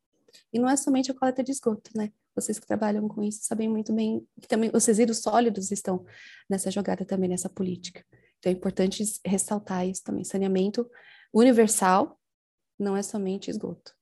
E 0.53 0.59
não 0.59 0.69
é 0.69 0.77
somente 0.77 1.11
a 1.11 1.15
coleta 1.15 1.43
de 1.43 1.51
esgoto, 1.51 1.91
né? 1.97 2.13
Vocês 2.37 2.59
que 2.59 2.67
trabalham 2.67 3.09
com 3.09 3.23
isso 3.23 3.41
sabem 3.43 3.69
muito 3.69 3.93
bem 3.93 4.25
que 4.41 4.47
também 4.47 4.71
os 4.73 4.85
resíduos 4.85 5.19
sólidos 5.19 5.73
estão 5.73 6.05
nessa 6.49 6.71
jogada 6.71 7.05
também, 7.05 7.29
nessa 7.29 7.49
política. 7.49 8.05
Então 8.39 8.53
é 8.53 8.55
importante 8.55 9.03
ressaltar 9.27 9.89
isso 9.89 10.05
também. 10.05 10.23
Saneamento 10.23 10.89
universal 11.33 12.21
não 12.79 12.97
é 12.97 13.03
somente 13.03 13.51
esgoto 13.51 13.93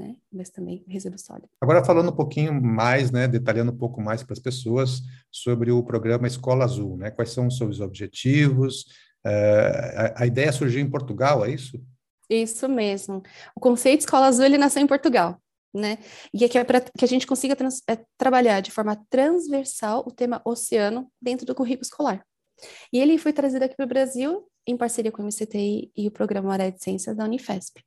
né? 0.00 0.16
Mas 0.32 0.48
também 0.50 0.82
resíduo 0.88 1.18
sólido. 1.18 1.48
Agora 1.60 1.84
falando 1.84 2.10
um 2.10 2.16
pouquinho 2.16 2.60
mais, 2.60 3.10
né, 3.10 3.28
detalhando 3.28 3.70
um 3.70 3.76
pouco 3.76 4.00
mais 4.00 4.22
para 4.22 4.32
as 4.32 4.38
pessoas 4.38 5.02
sobre 5.30 5.70
o 5.70 5.82
programa 5.82 6.26
Escola 6.26 6.64
Azul, 6.64 6.96
né? 6.96 7.10
Quais 7.10 7.30
são 7.30 7.46
os 7.46 7.58
seus 7.58 7.80
objetivos? 7.80 8.86
Uh, 9.24 10.16
a, 10.16 10.22
a, 10.22 10.26
ideia 10.26 10.50
surgiu 10.50 10.80
em 10.80 10.90
Portugal, 10.90 11.44
é 11.44 11.50
isso? 11.50 11.78
Isso 12.28 12.68
mesmo. 12.68 13.22
O 13.54 13.60
conceito 13.60 14.00
Escola 14.00 14.26
Azul 14.26 14.46
ele 14.46 14.56
nasceu 14.56 14.82
em 14.82 14.86
Portugal. 14.86 15.40
Né? 15.72 15.98
E 16.34 16.44
aqui 16.44 16.58
é 16.58 16.64
para 16.64 16.80
que 16.80 17.04
a 17.04 17.08
gente 17.08 17.26
consiga 17.26 17.54
trans, 17.54 17.80
é, 17.88 17.96
trabalhar 18.18 18.60
de 18.60 18.72
forma 18.72 18.96
transversal 19.08 20.02
o 20.04 20.10
tema 20.10 20.42
oceano 20.44 21.08
dentro 21.22 21.46
do 21.46 21.54
currículo 21.54 21.82
escolar. 21.82 22.26
E 22.92 22.98
ele 22.98 23.18
foi 23.18 23.32
trazido 23.32 23.64
aqui 23.64 23.76
para 23.76 23.86
o 23.86 23.88
Brasil 23.88 24.49
em 24.66 24.76
parceria 24.76 25.10
com 25.10 25.22
o 25.22 25.26
MCTI 25.26 25.90
e 25.96 26.08
o 26.08 26.10
Programa 26.10 26.48
Maré 26.48 26.70
de 26.70 26.82
Ciências 26.82 27.16
da 27.16 27.24
Unifesp. 27.24 27.82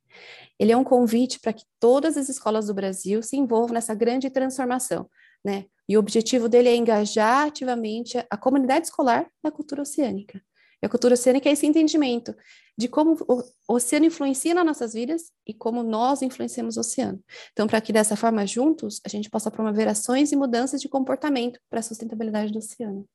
Ele 0.58 0.72
é 0.72 0.76
um 0.76 0.84
convite 0.84 1.40
para 1.40 1.52
que 1.52 1.64
todas 1.80 2.16
as 2.16 2.28
escolas 2.28 2.66
do 2.66 2.74
Brasil 2.74 3.22
se 3.22 3.36
envolvam 3.36 3.74
nessa 3.74 3.94
grande 3.94 4.30
transformação, 4.30 5.08
né? 5.44 5.66
E 5.88 5.96
o 5.96 6.00
objetivo 6.00 6.48
dele 6.48 6.68
é 6.68 6.76
engajar 6.76 7.46
ativamente 7.46 8.16
a 8.30 8.36
comunidade 8.36 8.86
escolar 8.86 9.26
na 9.42 9.50
cultura 9.50 9.82
oceânica. 9.82 10.40
E 10.82 10.86
a 10.86 10.88
cultura 10.88 11.14
oceânica 11.14 11.48
é 11.48 11.52
esse 11.52 11.66
entendimento 11.66 12.34
de 12.76 12.88
como 12.88 13.16
o 13.28 13.74
oceano 13.74 14.06
influencia 14.06 14.52
nas 14.52 14.66
nossas 14.66 14.92
vidas 14.92 15.30
e 15.46 15.54
como 15.54 15.82
nós 15.82 16.22
influenciamos 16.22 16.76
o 16.76 16.80
oceano. 16.80 17.22
Então, 17.52 17.66
para 17.66 17.80
que 17.80 17.92
dessa 17.92 18.16
forma, 18.16 18.46
juntos, 18.46 19.00
a 19.04 19.08
gente 19.08 19.30
possa 19.30 19.50
promover 19.50 19.88
ações 19.88 20.32
e 20.32 20.36
mudanças 20.36 20.80
de 20.80 20.88
comportamento 20.88 21.60
para 21.70 21.80
a 21.80 21.82
sustentabilidade 21.82 22.52
do 22.52 22.58
oceano. 22.58 23.08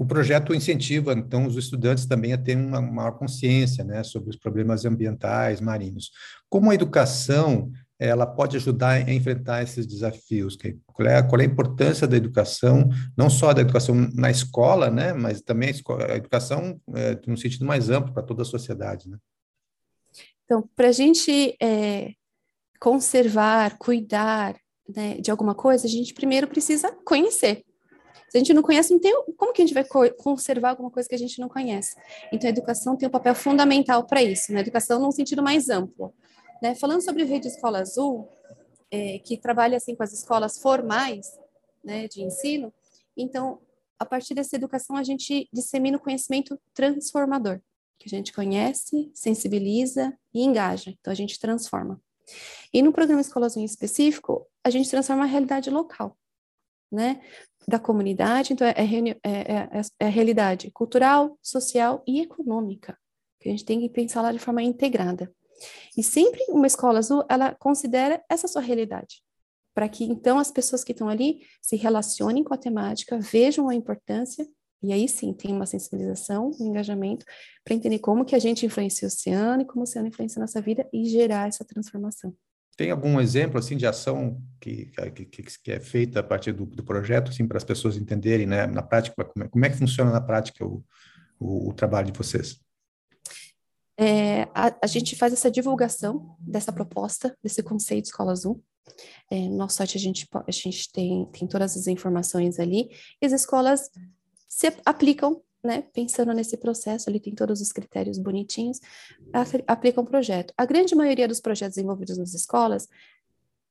O 0.00 0.06
projeto 0.06 0.54
incentiva, 0.54 1.12
então, 1.12 1.46
os 1.46 1.56
estudantes 1.56 2.06
também 2.06 2.32
a 2.32 2.38
ter 2.38 2.56
uma 2.56 2.80
maior 2.80 3.18
consciência 3.18 3.84
né, 3.84 4.02
sobre 4.02 4.30
os 4.30 4.36
problemas 4.36 4.86
ambientais 4.86 5.60
marinhos. 5.60 6.10
Como 6.48 6.70
a 6.70 6.74
educação 6.74 7.70
ela 7.98 8.26
pode 8.26 8.56
ajudar 8.56 8.92
a 8.92 9.12
enfrentar 9.12 9.62
esses 9.62 9.86
desafios? 9.86 10.56
Qual 10.86 11.06
é, 11.06 11.22
qual 11.22 11.38
é 11.38 11.44
a 11.44 11.46
importância 11.46 12.06
da 12.06 12.16
educação, 12.16 12.88
não 13.14 13.28
só 13.28 13.52
da 13.52 13.60
educação 13.60 13.94
na 14.14 14.30
escola, 14.30 14.90
né, 14.90 15.12
mas 15.12 15.42
também 15.42 15.68
a, 15.68 15.72
escola, 15.72 16.06
a 16.10 16.16
educação 16.16 16.80
é, 16.94 17.20
num 17.26 17.36
sentido 17.36 17.66
mais 17.66 17.90
amplo 17.90 18.14
para 18.14 18.22
toda 18.22 18.40
a 18.40 18.46
sociedade, 18.46 19.06
né? 19.06 19.18
Então, 20.46 20.66
para 20.74 20.88
a 20.88 20.92
gente 20.92 21.54
é, 21.60 22.12
conservar, 22.80 23.76
cuidar 23.76 24.56
né, 24.96 25.18
de 25.20 25.30
alguma 25.30 25.54
coisa, 25.54 25.86
a 25.86 25.90
gente 25.90 26.14
primeiro 26.14 26.48
precisa 26.48 26.90
conhecer. 27.04 27.66
Se 28.30 28.36
a 28.36 28.38
gente 28.38 28.54
não 28.54 28.62
conhece, 28.62 28.92
não 28.92 29.00
tem 29.00 29.12
como 29.36 29.52
que 29.52 29.60
a 29.60 29.66
gente 29.66 29.74
vai 29.74 29.84
conservar 30.14 30.70
alguma 30.70 30.88
coisa 30.88 31.08
que 31.08 31.14
a 31.16 31.18
gente 31.18 31.40
não 31.40 31.48
conhece. 31.48 31.96
Então, 32.32 32.46
a 32.46 32.50
educação 32.50 32.96
tem 32.96 33.08
um 33.08 33.10
papel 33.10 33.34
fundamental 33.34 34.06
para 34.06 34.22
isso, 34.22 34.52
né? 34.52 34.60
educação 34.60 35.00
num 35.00 35.10
sentido 35.10 35.42
mais 35.42 35.68
amplo. 35.68 36.14
Né? 36.62 36.76
Falando 36.76 37.02
sobre 37.02 37.24
o 37.24 37.26
Rede 37.26 37.48
Escola 37.48 37.80
Azul, 37.80 38.28
é, 38.88 39.18
que 39.18 39.36
trabalha 39.36 39.76
assim 39.76 39.96
com 39.96 40.04
as 40.04 40.12
escolas 40.12 40.58
formais 40.58 41.26
né, 41.82 42.06
de 42.06 42.22
ensino, 42.22 42.72
então, 43.16 43.58
a 43.98 44.06
partir 44.06 44.32
dessa 44.32 44.54
educação, 44.54 44.94
a 44.94 45.02
gente 45.02 45.48
dissemina 45.52 45.96
o 45.96 46.00
conhecimento 46.00 46.56
transformador, 46.72 47.60
que 47.98 48.06
a 48.06 48.16
gente 48.16 48.32
conhece, 48.32 49.10
sensibiliza 49.12 50.16
e 50.32 50.44
engaja. 50.44 50.94
Então, 51.00 51.10
a 51.10 51.16
gente 51.16 51.36
transforma. 51.40 52.00
E 52.72 52.80
no 52.80 52.92
programa 52.92 53.20
Escola 53.20 53.46
Azul 53.46 53.60
em 53.60 53.64
específico, 53.64 54.46
a 54.62 54.70
gente 54.70 54.88
transforma 54.88 55.24
a 55.24 55.26
realidade 55.26 55.68
local 55.68 56.16
né, 56.90 57.20
da 57.68 57.78
comunidade, 57.78 58.52
então 58.52 58.66
é, 58.66 58.74
é, 58.76 59.10
é, 59.22 59.80
é, 60.00 60.06
a 60.06 60.08
realidade 60.08 60.70
cultural, 60.70 61.38
social 61.42 62.02
e 62.06 62.20
econômica, 62.20 62.98
que 63.38 63.48
a 63.48 63.52
gente 63.52 63.64
tem 63.64 63.80
que 63.80 63.88
pensar 63.88 64.22
lá 64.22 64.32
de 64.32 64.38
forma 64.38 64.62
integrada. 64.62 65.32
E 65.96 66.02
sempre 66.02 66.40
uma 66.48 66.66
escola 66.66 66.98
azul, 66.98 67.24
ela 67.28 67.54
considera 67.54 68.22
essa 68.28 68.48
sua 68.48 68.62
realidade, 68.62 69.22
para 69.74 69.88
que 69.88 70.04
então 70.04 70.38
as 70.38 70.50
pessoas 70.50 70.82
que 70.82 70.92
estão 70.92 71.08
ali 71.08 71.42
se 71.60 71.76
relacionem 71.76 72.42
com 72.42 72.54
a 72.54 72.58
temática, 72.58 73.18
vejam 73.18 73.68
a 73.68 73.74
importância, 73.74 74.46
e 74.82 74.92
aí 74.92 75.06
sim 75.06 75.34
tem 75.34 75.52
uma 75.52 75.66
sensibilização, 75.66 76.50
um 76.58 76.66
engajamento, 76.66 77.26
para 77.62 77.74
entender 77.74 77.98
como 77.98 78.24
que 78.24 78.34
a 78.34 78.38
gente 78.38 78.64
influencia 78.64 79.06
o 79.06 79.10
oceano 79.10 79.62
e 79.62 79.66
como 79.66 79.80
o 79.80 79.82
oceano 79.82 80.08
influencia 80.08 80.40
a 80.40 80.44
nossa 80.44 80.60
vida 80.60 80.88
e 80.92 81.04
gerar 81.04 81.48
essa 81.48 81.64
transformação. 81.64 82.34
Tem 82.80 82.90
algum 82.90 83.20
exemplo 83.20 83.58
assim 83.58 83.76
de 83.76 83.86
ação 83.86 84.40
que, 84.58 84.90
que, 85.14 85.42
que 85.42 85.70
é 85.70 85.78
feita 85.78 86.20
a 86.20 86.22
partir 86.22 86.50
do, 86.52 86.64
do 86.64 86.82
projeto, 86.82 87.30
assim, 87.30 87.46
para 87.46 87.58
as 87.58 87.62
pessoas 87.62 87.94
entenderem, 87.94 88.46
né, 88.46 88.66
na 88.66 88.80
prática, 88.80 89.22
como 89.22 89.44
é, 89.44 89.48
como 89.50 89.64
é 89.66 89.68
que 89.68 89.76
funciona 89.76 90.10
na 90.10 90.20
prática 90.22 90.64
o, 90.64 90.82
o, 91.38 91.68
o 91.68 91.74
trabalho 91.74 92.10
de 92.10 92.16
vocês? 92.16 92.58
É, 93.98 94.44
a, 94.54 94.74
a, 94.82 94.86
gente 94.86 95.14
faz 95.14 95.30
essa 95.34 95.50
divulgação 95.50 96.34
dessa 96.40 96.72
proposta, 96.72 97.36
desse 97.42 97.62
conceito 97.62 98.06
Escola 98.06 98.32
Azul. 98.32 98.64
É, 99.30 99.40
no 99.40 99.58
nosso 99.58 99.76
site 99.76 99.98
a 99.98 100.00
gente, 100.00 100.26
a 100.34 100.50
gente 100.50 100.90
tem, 100.90 101.26
tem 101.26 101.46
todas 101.46 101.76
as 101.76 101.86
informações 101.86 102.58
ali, 102.58 102.88
e 103.20 103.26
as 103.26 103.32
escolas 103.32 103.90
se 104.48 104.72
aplicam 104.86 105.42
né, 105.62 105.84
pensando 105.92 106.32
nesse 106.32 106.56
processo, 106.56 107.08
ele 107.08 107.20
tem 107.20 107.34
todos 107.34 107.60
os 107.60 107.72
critérios 107.72 108.18
bonitinhos, 108.18 108.80
aplica 109.66 110.00
um 110.00 110.04
projeto. 110.04 110.54
A 110.56 110.64
grande 110.64 110.94
maioria 110.94 111.28
dos 111.28 111.40
projetos 111.40 111.76
envolvidos 111.76 112.18
nas 112.18 112.34
escolas 112.34 112.88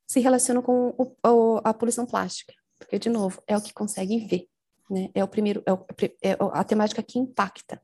se 0.08 0.20
relacionam 0.20 0.62
com 0.62 0.94
o, 0.98 1.16
o, 1.28 1.62
a 1.64 1.74
poluição 1.74 2.06
plástica, 2.06 2.54
porque, 2.78 2.98
de 2.98 3.10
novo, 3.10 3.42
é 3.48 3.58
o 3.58 3.62
que 3.62 3.74
consegue 3.74 4.20
ver, 4.26 4.48
né? 4.90 5.10
É 5.14 5.24
o 5.24 5.28
primeiro, 5.28 5.62
é, 5.66 5.74
o, 5.74 5.86
é 6.22 6.38
a 6.40 6.64
temática 6.64 7.04
que 7.04 7.20
impacta. 7.20 7.82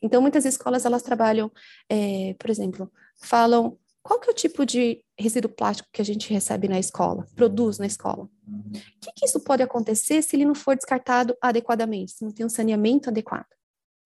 Então, 0.00 0.22
muitas 0.22 0.44
escolas, 0.44 0.84
elas 0.84 1.02
trabalham, 1.02 1.50
é, 1.88 2.34
por 2.38 2.48
exemplo, 2.50 2.92
falam 3.20 3.76
qual 4.04 4.20
que 4.20 4.28
é 4.28 4.32
o 4.32 4.36
tipo 4.36 4.66
de 4.66 5.02
resíduo 5.18 5.50
plástico 5.50 5.88
que 5.90 6.02
a 6.02 6.04
gente 6.04 6.30
recebe 6.30 6.68
na 6.68 6.78
escola, 6.78 7.26
produz 7.34 7.78
na 7.78 7.86
escola? 7.86 8.28
O 8.46 8.72
que, 9.00 9.12
que 9.16 9.24
isso 9.24 9.40
pode 9.40 9.62
acontecer 9.62 10.20
se 10.20 10.36
ele 10.36 10.44
não 10.44 10.54
for 10.54 10.76
descartado 10.76 11.34
adequadamente, 11.40 12.12
se 12.12 12.22
não 12.22 12.30
tem 12.30 12.44
um 12.44 12.50
saneamento 12.50 13.08
adequado, 13.08 13.48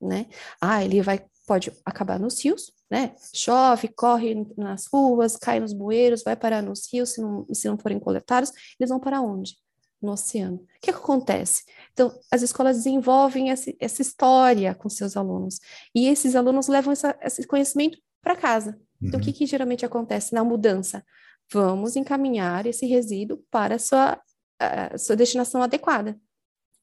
né? 0.00 0.26
Ah, 0.60 0.84
ele 0.84 1.02
vai 1.02 1.26
pode 1.48 1.72
acabar 1.84 2.20
nos 2.20 2.44
rios, 2.44 2.70
né? 2.90 3.14
Chove, 3.34 3.88
corre 3.88 4.46
nas 4.56 4.86
ruas, 4.86 5.34
cai 5.34 5.58
nos 5.58 5.72
bueiros, 5.72 6.22
vai 6.22 6.36
parar 6.36 6.62
nos 6.62 6.86
rios, 6.92 7.14
se 7.14 7.22
não, 7.22 7.46
se 7.52 7.66
não 7.66 7.78
forem 7.78 7.98
coletados, 7.98 8.52
eles 8.78 8.90
vão 8.90 9.00
para 9.00 9.20
onde? 9.22 9.56
No 10.00 10.12
oceano. 10.12 10.58
O 10.58 10.66
que, 10.80 10.92
que 10.92 10.98
acontece? 10.98 11.64
Então, 11.92 12.16
as 12.30 12.42
escolas 12.42 12.76
desenvolvem 12.76 13.50
essa, 13.50 13.72
essa 13.80 14.02
história 14.02 14.74
com 14.74 14.90
seus 14.90 15.16
alunos, 15.16 15.58
e 15.94 16.06
esses 16.06 16.36
alunos 16.36 16.68
levam 16.68 16.92
essa, 16.92 17.18
esse 17.22 17.46
conhecimento 17.46 17.98
para 18.22 18.36
casa. 18.36 18.78
Então, 19.02 19.18
o 19.18 19.22
que, 19.22 19.30
uhum. 19.30 19.36
que 19.36 19.46
geralmente 19.46 19.86
acontece 19.86 20.34
na 20.34 20.44
mudança? 20.44 21.04
Vamos 21.52 21.96
encaminhar 21.96 22.66
esse 22.66 22.86
resíduo 22.86 23.42
para 23.50 23.76
a 23.76 23.78
sua, 23.78 24.20
a 24.58 24.98
sua 24.98 25.16
destinação 25.16 25.62
adequada, 25.62 26.18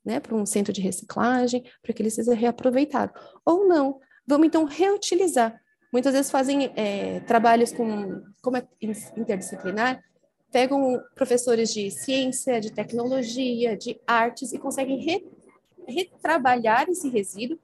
né? 0.04 0.20
Para 0.20 0.36
um 0.36 0.46
centro 0.46 0.74
de 0.74 0.82
reciclagem, 0.82 1.64
para 1.82 1.94
que 1.94 2.02
ele 2.02 2.10
seja 2.10 2.34
reaproveitado. 2.34 3.14
Ou 3.46 3.68
não, 3.68 4.00
vamos 4.26 4.48
então 4.48 4.64
reutilizar. 4.64 5.60
Muitas 5.92 6.14
vezes 6.14 6.32
fazem 6.32 6.72
é, 6.76 7.20
trabalhos 7.22 7.72
com, 7.72 8.22
como 8.42 8.58
é 8.58 8.68
interdisciplinar, 9.16 10.04
pegam 10.52 11.02
professores 11.14 11.74
de 11.74 11.92
ciência, 11.92 12.60
de 12.60 12.72
tecnologia, 12.72 13.78
de 13.78 14.00
artes 14.08 14.52
e 14.54 14.58
conseguem 14.58 15.00
re, 15.00 15.28
retrabalhar 15.88 16.90
esse 16.90 17.10
resíduo 17.10 17.60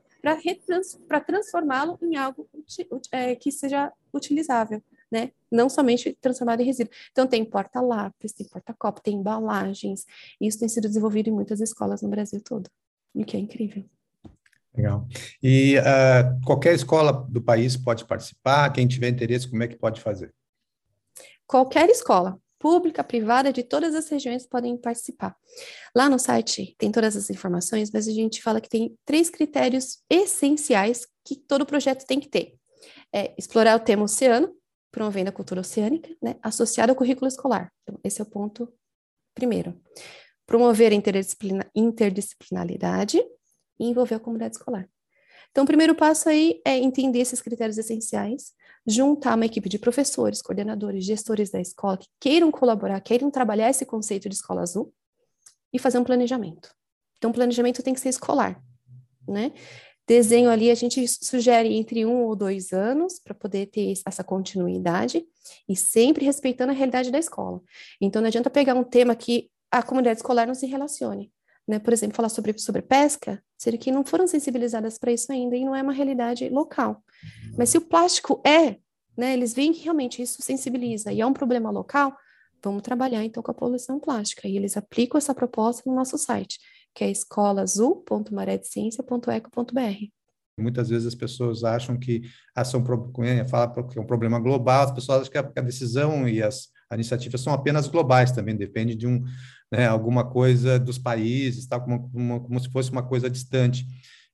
para 1.08 1.20
transformá-lo 1.20 1.98
em 2.01 2.15
algo 2.15 2.48
é, 3.12 3.36
que 3.36 3.51
seja 3.51 3.91
utilizável, 4.13 4.82
né? 5.12 5.32
Não 5.51 5.70
somente 5.70 6.18
transformado 6.22 6.62
em 6.62 6.65
resíduo. 6.65 6.94
Então, 7.12 7.27
tem 7.27 7.44
porta-lápis, 7.44 8.34
tem 8.34 8.48
porta-copo, 8.48 9.01
tem 9.01 9.15
embalagens. 9.15 10.06
Isso 10.39 10.60
tem 10.60 10.70
sido 10.70 10.88
desenvolvido 10.88 11.30
em 11.30 11.34
muitas 11.34 11.60
escolas 11.60 12.01
no 12.01 12.10
Brasil 12.10 12.41
todo, 12.41 12.70
o 13.13 13.24
que 13.25 13.38
é 13.38 13.39
incrível. 13.39 13.86
Legal. 14.75 15.06
E 15.44 15.77
uh, 15.80 16.46
qualquer 16.46 16.74
escola 16.74 17.27
do 17.30 17.41
país 17.41 17.75
pode 17.75 18.06
participar? 18.06 18.72
Quem 18.72 18.88
tiver 18.88 19.10
interesse, 19.10 19.50
como 19.50 19.63
é 19.63 19.68
que 19.68 19.75
pode 19.75 20.00
fazer? 20.00 20.34
Qualquer 21.46 21.89
escola 21.89 22.39
pública, 22.62 23.03
privada, 23.03 23.51
de 23.51 23.63
todas 23.63 23.96
as 23.96 24.08
regiões 24.08 24.46
podem 24.46 24.77
participar. 24.77 25.36
Lá 25.96 26.08
no 26.08 26.20
site 26.20 26.75
tem 26.77 26.91
todas 26.91 27.18
as 27.18 27.30
informações, 27.30 27.89
mas 27.91 28.08
a 28.08 28.12
gente 28.12 28.41
fala 28.41 28.62
que 28.62 28.70
tem 28.70 28.96
três 29.03 29.32
critérios 29.32 29.98
essenciais 30.08 31.08
que 31.25 31.36
todo 31.36 31.65
projeto 31.65 32.06
tem 32.06 32.20
que 32.20 32.30
ter. 32.30 32.56
É 33.13 33.34
explorar 33.38 33.75
o 33.75 33.80
tema 33.80 34.03
oceano, 34.03 34.56
promovendo 34.91 35.30
a 35.30 35.34
cultura 35.34 35.62
oceânica, 35.62 36.10
né, 36.22 36.36
associado 36.41 36.91
ao 36.91 36.96
currículo 36.96 37.27
escolar. 37.27 37.72
Então, 37.84 38.00
esse 38.03 38.22
é 38.22 38.24
o 38.24 38.30
ponto 38.30 38.72
primeiro. 39.34 39.80
Promover 40.46 40.91
a 40.91 40.96
interdisciplina, 40.96 41.65
interdisciplinaridade 41.74 43.18
e 43.80 43.86
envolver 43.86 44.15
a 44.15 44.20
comunidade 44.20 44.56
escolar. 44.56 44.89
Então, 45.51 45.63
o 45.63 45.68
primeiro 45.68 45.96
passo 45.96 46.30
aí 46.30 46.62
é 46.65 46.77
entender 46.77 47.20
esses 47.20 47.41
critérios 47.41 47.77
essenciais, 47.77 48.53
juntar 48.88 49.36
uma 49.36 49.46
equipe 49.46 49.68
de 49.68 49.77
professores, 49.77 50.41
coordenadores, 50.41 51.06
gestores 51.06 51.50
da 51.51 51.60
escola 51.60 51.98
que 51.98 52.08
queiram 52.20 52.50
colaborar, 52.51 53.00
queiram 53.01 53.30
trabalhar 53.30 53.70
esse 53.70 53.86
conceito 53.86 54.30
de 54.30 54.36
escola 54.36 54.62
azul 54.62 54.94
e 55.74 55.80
fazer 55.80 55.98
um 55.98 56.03
planejamento. 56.03 56.74
Então, 57.18 57.32
o 57.32 57.34
planejamento 57.34 57.84
tem 57.84 57.94
que 57.94 58.00
ser 58.00 58.10
escolar, 58.10 58.62
né? 59.27 59.51
Desenho 60.12 60.50
ali, 60.50 60.70
a 60.70 60.75
gente 60.75 61.08
sugere 61.08 61.74
entre 61.74 62.06
um 62.06 62.25
ou 62.25 62.36
dois 62.36 62.74
anos 62.74 63.18
para 63.18 63.34
poder 63.34 63.68
ter 63.68 63.94
essa 64.06 64.25
continuidade 64.25 65.25
e 65.70 65.74
sempre 65.74 66.25
respeitando 66.25 66.74
a 66.74 66.75
realidade 66.75 67.10
da 67.10 67.18
escola. 67.18 67.62
Então, 68.01 68.22
não 68.22 68.27
adianta 68.27 68.50
pegar 68.50 68.75
um 68.75 68.84
tema 68.84 69.15
que 69.15 69.50
a 69.72 69.82
comunidade 69.82 70.18
escolar 70.18 70.46
não 70.46 70.53
se 70.53 70.65
relacione. 70.65 71.32
Né? 71.65 71.80
Por 71.80 71.94
exemplo, 71.94 72.13
falar 72.13 72.27
sobre, 72.27 72.60
sobre 72.60 72.82
pesca, 72.82 73.41
sendo 73.58 73.77
que 73.77 73.89
não 73.89 74.03
foram 74.03 74.27
sensibilizadas 74.27 74.98
para 74.98 75.13
isso 75.13 75.32
ainda 75.32 75.56
e 75.56 75.63
não 75.63 75.74
é 75.74 75.82
uma 75.82 75.94
realidade 75.94 76.50
local. 76.50 77.01
Mas 77.58 77.70
se 77.70 77.77
o 77.77 77.82
plástico 77.82 78.41
é, 78.46 78.80
né, 79.18 79.32
eles 79.32 79.53
veem 79.53 79.72
que 79.72 79.82
realmente 79.82 80.22
isso 80.22 80.41
sensibiliza 80.41 81.13
e 81.13 81.22
é 81.22 81.25
um 81.25 81.32
problema 81.32 81.72
local, 81.72 82.13
vamos 82.62 82.82
trabalhar 82.82 83.24
então 83.24 83.41
com 83.41 83.51
a 83.51 83.53
poluição 83.53 83.98
plástica. 83.98 84.46
E 84.46 84.58
eles 84.58 84.75
aplicam 84.75 85.18
essa 85.18 85.34
proposta 85.34 85.89
no 85.89 85.96
nosso 85.96 86.18
site 86.18 86.60
que 86.93 87.03
é 87.03 87.12
escolaazul.maredeciencia.eco.br. 87.12 90.05
Muitas 90.60 90.89
vezes 90.89 91.07
as 91.07 91.15
pessoas 91.15 91.63
acham 91.63 91.98
que 91.98 92.24
ação 92.55 92.83
fala 93.50 93.88
que 93.88 93.98
é 93.98 94.01
um 94.01 94.05
problema 94.05 94.39
global, 94.39 94.83
as 94.83 94.91
pessoas 94.91 95.21
acham 95.21 95.31
que 95.31 95.60
a 95.60 95.63
decisão 95.63 96.27
e 96.27 96.43
as 96.43 96.69
iniciativas 96.93 97.41
são 97.41 97.53
apenas 97.53 97.88
globais 97.88 98.31
também, 98.31 98.55
depende 98.55 98.95
de 98.95 99.07
um, 99.07 99.24
né, 99.71 99.88
alguma 99.88 100.29
coisa 100.29 100.77
dos 100.77 100.98
países, 100.98 101.65
tal, 101.65 101.81
como, 101.81 102.12
como, 102.12 102.41
como 102.41 102.60
se 102.60 102.69
fosse 102.69 102.91
uma 102.91 103.03
coisa 103.03 103.29
distante. 103.29 103.86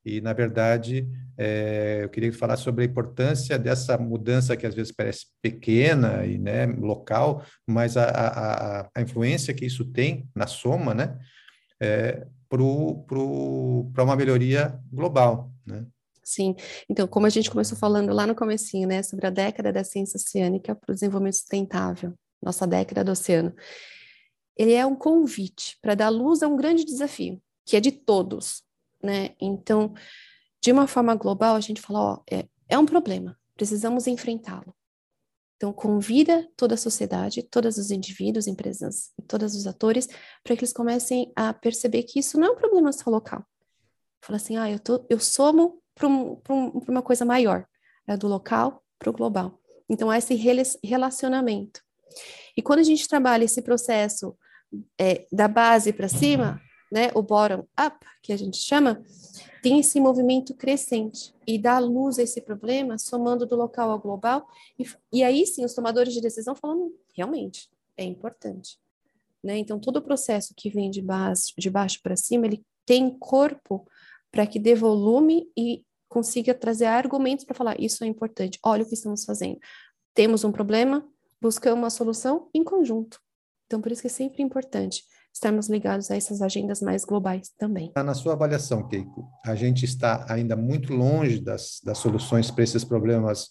E, 0.03 0.21
na 0.21 0.31
verdade, 0.31 1.07
é, 1.37 1.99
eu 2.03 2.09
queria 2.09 2.31
falar 2.31 2.55
sobre 2.55 2.83
a 2.83 2.87
importância 2.87 3.59
dessa 3.59 3.97
mudança 3.97 4.55
que 4.55 4.65
às 4.65 4.73
vezes 4.73 4.91
parece 4.91 5.25
pequena 5.41 6.25
e 6.25 6.37
né, 6.37 6.65
local, 6.65 7.43
mas 7.67 7.97
a, 7.97 8.05
a, 8.05 8.89
a 8.95 9.01
influência 9.01 9.53
que 9.53 9.65
isso 9.65 9.85
tem 9.85 10.27
na 10.33 10.47
soma, 10.47 10.93
né, 10.93 11.17
é, 11.81 12.25
para 12.47 14.03
uma 14.03 14.15
melhoria 14.15 14.79
global, 14.91 15.51
né? 15.65 15.85
Sim, 16.23 16.55
então, 16.89 17.07
como 17.07 17.25
a 17.25 17.29
gente 17.29 17.49
começou 17.49 17.77
falando 17.77 18.13
lá 18.13 18.27
no 18.27 18.35
comecinho, 18.35 18.85
né, 18.85 19.01
sobre 19.01 19.27
a 19.27 19.29
década 19.29 19.71
da 19.71 19.81
ciência 19.81 20.17
oceânica 20.17 20.75
para 20.75 20.91
o 20.91 20.93
desenvolvimento 20.93 21.35
sustentável, 21.35 22.13
nossa 22.41 22.67
década 22.67 23.01
do 23.01 23.11
oceano, 23.13 23.55
ele 24.57 24.73
é 24.73 24.85
um 24.85 24.95
convite 24.95 25.77
para 25.81 25.95
dar 25.95 26.09
luz 26.09 26.43
a 26.43 26.47
um 26.49 26.57
grande 26.57 26.83
desafio, 26.83 27.41
que 27.65 27.77
é 27.77 27.79
de 27.79 27.93
todos, 27.93 28.61
né? 29.01 29.35
Então, 29.39 29.93
de 30.61 30.71
uma 30.71 30.85
forma 30.85 31.15
global, 31.15 31.55
a 31.55 31.61
gente 31.61 31.79
fala, 31.79 31.99
ó, 31.99 32.19
é, 32.29 32.45
é 32.67 32.77
um 32.77 32.85
problema, 32.85 33.39
precisamos 33.55 34.05
enfrentá-lo. 34.05 34.75
Então, 35.57 35.73
convida 35.73 36.47
toda 36.55 36.75
a 36.75 36.77
sociedade, 36.77 37.41
todos 37.41 37.77
os 37.77 37.89
indivíduos, 37.89 38.45
empresas 38.45 39.11
todos 39.27 39.55
os 39.55 39.65
atores 39.65 40.07
para 40.43 40.55
que 40.55 40.61
eles 40.61 40.71
comecem 40.71 41.31
a 41.35 41.51
perceber 41.51 42.03
que 42.03 42.19
isso 42.19 42.39
não 42.39 42.47
é 42.47 42.51
um 42.51 42.55
problema 42.55 42.93
só 42.93 43.09
local. 43.09 43.43
Fala 44.21 44.37
assim, 44.37 44.55
ah, 44.55 44.69
eu, 44.69 44.79
tô, 44.79 45.03
eu 45.09 45.19
somo 45.19 45.81
para 45.95 46.07
um, 46.07 46.39
um, 46.47 46.81
uma 46.87 47.01
coisa 47.01 47.25
maior, 47.25 47.65
é 48.07 48.15
do 48.15 48.27
local 48.27 48.83
para 48.99 49.09
o 49.09 49.13
global. 49.13 49.59
Então, 49.89 50.11
há 50.11 50.17
esse 50.19 50.35
relacionamento. 50.83 51.81
E 52.55 52.61
quando 52.61 52.79
a 52.79 52.83
gente 52.83 53.07
trabalha 53.07 53.43
esse 53.43 53.61
processo 53.61 54.37
é, 54.99 55.25
da 55.31 55.47
base 55.47 55.91
para 55.91 56.07
cima, 56.07 56.61
né, 56.91 57.11
o 57.13 57.21
bottom-up, 57.21 58.05
que 58.21 58.31
a 58.31 58.37
gente 58.37 58.57
chama, 58.57 59.03
tem 59.61 59.79
esse 59.79 59.99
movimento 59.99 60.53
crescente 60.53 61.33
e 61.45 61.57
dá 61.59 61.79
luz 61.79 62.17
a 62.19 62.23
esse 62.23 62.41
problema, 62.41 62.97
somando 62.97 63.45
do 63.45 63.55
local 63.55 63.91
ao 63.91 63.99
global, 63.99 64.47
e, 64.79 64.85
e 65.11 65.23
aí 65.23 65.45
sim 65.45 65.65
os 65.65 65.73
tomadores 65.73 66.13
de 66.13 66.21
decisão 66.21 66.55
falando, 66.55 66.93
realmente, 67.13 67.69
é 67.95 68.03
importante. 68.03 68.77
Né? 69.43 69.57
Então, 69.57 69.79
todo 69.79 69.97
o 69.97 70.01
processo 70.01 70.53
que 70.55 70.69
vem 70.69 70.89
de 70.89 71.01
baixo, 71.01 71.53
de 71.57 71.69
baixo 71.69 71.99
para 72.01 72.15
cima, 72.15 72.45
ele 72.45 72.63
tem 72.85 73.09
corpo 73.09 73.85
para 74.31 74.47
que 74.47 74.59
dê 74.59 74.75
volume 74.75 75.49
e 75.57 75.83
consiga 76.07 76.53
trazer 76.53 76.85
argumentos 76.85 77.43
para 77.43 77.55
falar, 77.55 77.79
isso 77.79 78.03
é 78.03 78.07
importante, 78.07 78.59
olha 78.63 78.83
o 78.83 78.87
que 78.87 78.93
estamos 78.93 79.25
fazendo. 79.25 79.59
Temos 80.13 80.43
um 80.43 80.51
problema, 80.51 81.05
buscamos 81.41 81.79
uma 81.79 81.89
solução 81.89 82.49
em 82.53 82.63
conjunto. 82.63 83.19
Então, 83.65 83.81
por 83.81 83.91
isso 83.91 84.01
que 84.01 84.07
é 84.07 84.11
sempre 84.11 84.41
importante 84.41 85.03
estarmos 85.37 85.69
ligados 85.69 86.11
a 86.11 86.15
essas 86.15 86.41
agendas 86.41 86.81
mais 86.81 87.05
globais 87.05 87.49
também. 87.57 87.91
Na 87.95 88.13
sua 88.13 88.33
avaliação, 88.33 88.87
Keiko, 88.87 89.27
a 89.45 89.55
gente 89.55 89.85
está 89.85 90.25
ainda 90.27 90.55
muito 90.55 90.93
longe 90.93 91.39
das, 91.39 91.79
das 91.83 91.99
soluções 91.99 92.51
para 92.51 92.63
esses 92.63 92.83
problemas 92.83 93.49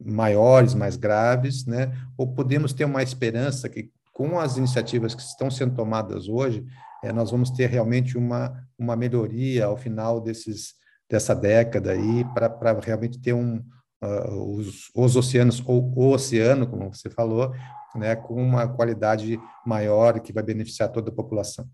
maiores, 0.00 0.74
mais 0.74 0.96
graves, 0.96 1.66
né? 1.66 1.92
Ou 2.16 2.32
podemos 2.32 2.72
ter 2.72 2.84
uma 2.84 3.02
esperança 3.02 3.68
que, 3.68 3.90
com 4.12 4.38
as 4.38 4.56
iniciativas 4.56 5.14
que 5.14 5.22
estão 5.22 5.50
sendo 5.50 5.74
tomadas 5.74 6.28
hoje, 6.28 6.64
é, 7.02 7.12
nós 7.12 7.30
vamos 7.30 7.50
ter 7.50 7.68
realmente 7.68 8.16
uma, 8.16 8.64
uma 8.78 8.96
melhoria 8.96 9.66
ao 9.66 9.76
final 9.76 10.20
desses, 10.20 10.74
dessa 11.10 11.34
década 11.34 11.92
aí, 11.92 12.24
para 12.34 12.78
realmente 12.80 13.18
ter 13.18 13.32
um, 13.32 13.62
uh, 14.02 14.56
os, 14.56 14.90
os 14.94 15.16
oceanos, 15.16 15.62
ou 15.66 15.82
o 15.82 16.12
oceano, 16.12 16.68
como 16.68 16.92
você 16.92 17.10
falou, 17.10 17.52
né, 17.94 18.14
com 18.16 18.34
uma 18.34 18.68
qualidade 18.68 19.38
maior 19.64 20.20
que 20.20 20.32
vai 20.32 20.42
beneficiar 20.42 20.90
toda 20.90 21.10
a 21.10 21.14
população? 21.14 21.68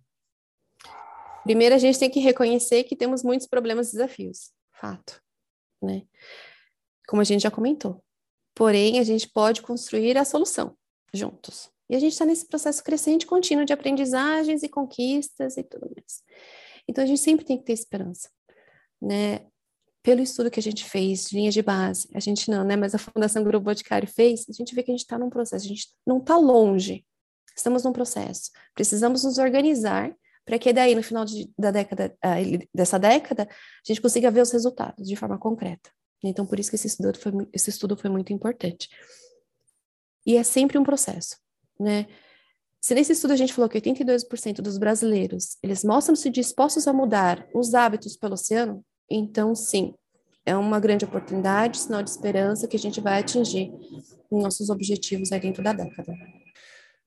Primeiro, 1.45 1.75
a 1.75 1.79
gente 1.79 1.99
tem 1.99 2.11
que 2.11 2.21
reconhecer 2.21 2.85
que 2.85 2.95
temos 2.95 3.23
muitos 3.23 3.47
problemas 3.47 3.89
e 3.89 3.93
desafios, 3.93 4.53
fato, 4.73 5.21
né? 5.83 6.03
Como 7.09 7.21
a 7.21 7.25
gente 7.25 7.43
já 7.43 7.51
comentou. 7.51 8.03
Porém, 8.55 9.01
a 9.01 9.03
gente 9.03 9.29
pode 9.29 9.61
construir 9.61 10.17
a 10.17 10.25
solução 10.25 10.77
juntos. 11.13 11.71
E 11.91 11.97
a 11.97 11.99
gente 11.99 12.13
está 12.13 12.25
nesse 12.25 12.47
processo 12.47 12.83
crescente 12.83 13.27
contínuo 13.27 13.65
de 13.65 13.73
aprendizagens 13.73 14.63
e 14.63 14.69
conquistas 14.69 15.57
e 15.57 15.65
tudo 15.65 15.91
mais. 15.95 16.23
Então, 16.89 17.03
a 17.03 17.07
gente 17.07 17.21
sempre 17.21 17.45
tem 17.45 17.59
que 17.59 17.65
ter 17.65 17.73
esperança, 17.73 18.31
né? 19.01 19.47
Pelo 20.03 20.21
estudo 20.21 20.51
que 20.51 20.59
a 20.59 20.63
gente 20.63 20.85
fez, 20.85 21.29
de 21.29 21.49
de 21.49 21.63
base, 21.63 22.09
a 22.15 22.21
gente 22.21 22.51
não, 22.51 22.65
né? 22.65 22.77
Mas 22.77 22.95
a 22.95 22.99
Fundação 22.99 23.45
Grupo 23.45 23.65
Boticário 23.65 24.09
fez, 24.09 24.45
a 24.49 24.53
gente 24.53 24.75
vê 24.75 24.83
que 24.83 24.91
a 24.91 24.95
gente 24.95 25.05
está 25.05 25.19
num 25.19 25.31
processo, 25.31 25.65
a 25.65 25.69
gente 25.69 25.89
não 26.07 26.19
está 26.19 26.37
longe, 26.37 27.05
estamos 27.57 27.85
num 27.85 27.93
processo. 27.93 28.51
Precisamos 28.75 29.25
nos 29.25 29.39
organizar 29.39 30.13
para 30.45 30.59
que 30.59 30.73
daí, 30.73 30.95
no 30.95 31.03
final 31.03 31.25
de, 31.25 31.51
da 31.57 31.71
década, 31.71 32.17
uh, 32.25 32.69
dessa 32.75 32.99
década, 32.99 33.45
a 33.45 33.87
gente 33.87 34.01
consiga 34.01 34.31
ver 34.31 34.41
os 34.41 34.51
resultados 34.51 35.07
de 35.07 35.15
forma 35.15 35.39
concreta. 35.39 35.91
Então, 36.25 36.45
por 36.47 36.59
isso 36.59 36.71
que 36.71 36.77
esse 36.77 36.89
estudo 36.89 37.17
foi, 37.17 37.33
esse 37.53 37.71
estudo 37.71 37.97
foi 37.97 38.11
muito 38.11 38.33
importante. 38.33 38.89
E 40.27 40.37
é 40.37 40.43
sempre 40.43 40.79
um 40.79 40.85
processo, 40.85 41.37
né? 41.79 42.07
Se 42.81 42.95
nesse 42.95 43.13
estudo 43.13 43.33
a 43.33 43.37
gente 43.37 43.53
falou 43.53 43.69
que 43.69 43.81
82% 43.81 44.57
dos 44.57 44.77
brasileiros, 44.77 45.57
eles 45.63 45.85
mostram-se 45.85 46.29
dispostos 46.29 46.89
a 46.89 46.93
mudar 46.93 47.47
os 47.55 47.75
hábitos 47.75 48.17
pelo 48.17 48.35
oceano, 48.35 48.85
então, 49.15 49.55
sim, 49.55 49.95
é 50.45 50.57
uma 50.57 50.81
grande 50.81 51.05
oportunidade, 51.05 51.79
sinal 51.79 52.03
de 52.03 52.11
esperança 52.11 52.67
que 52.67 52.77
a 52.77 52.81
gente 52.81 53.01
vai 53.01 53.21
atingir 53.21 53.71
nossos 54.31 54.71
objetivos 54.71 55.31
aí 55.31 55.41
dentro 55.41 55.63
da 55.63 55.73
década. 55.73 56.15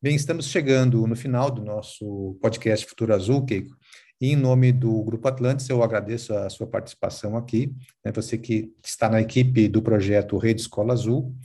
Bem, 0.01 0.15
estamos 0.15 0.47
chegando 0.47 1.05
no 1.07 1.15
final 1.15 1.49
do 1.49 1.63
nosso 1.63 2.37
podcast 2.41 2.85
Futuro 2.85 3.13
Azul, 3.13 3.43
Keiko. 3.45 3.75
E 4.21 4.31
em 4.31 4.35
nome 4.35 4.71
do 4.71 5.03
Grupo 5.03 5.27
Atlantis, 5.27 5.67
eu 5.67 5.83
agradeço 5.83 6.33
a 6.33 6.49
sua 6.49 6.67
participação 6.67 7.35
aqui, 7.35 7.73
né, 8.03 8.11
você 8.13 8.37
que 8.37 8.71
está 8.83 9.09
na 9.09 9.19
equipe 9.19 9.67
do 9.67 9.81
projeto 9.81 10.37
Rede 10.37 10.61
Escola 10.61 10.93
Azul, 10.93 11.35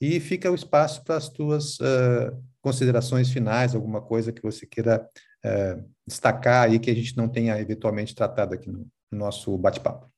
e 0.00 0.20
fica 0.20 0.50
o 0.50 0.54
espaço 0.54 1.02
para 1.04 1.16
as 1.16 1.28
tuas 1.28 1.78
uh, 1.80 2.36
considerações 2.60 3.30
finais, 3.30 3.74
alguma 3.74 4.02
coisa 4.02 4.32
que 4.32 4.42
você 4.42 4.66
queira 4.66 5.08
uh, 5.44 5.84
destacar 6.06 6.64
aí 6.64 6.78
que 6.78 6.90
a 6.90 6.94
gente 6.94 7.16
não 7.16 7.28
tenha 7.28 7.58
eventualmente 7.58 8.14
tratado 8.14 8.54
aqui 8.54 8.68
no, 8.70 8.86
nosso 9.10 9.56
bate-papo. 9.56 10.10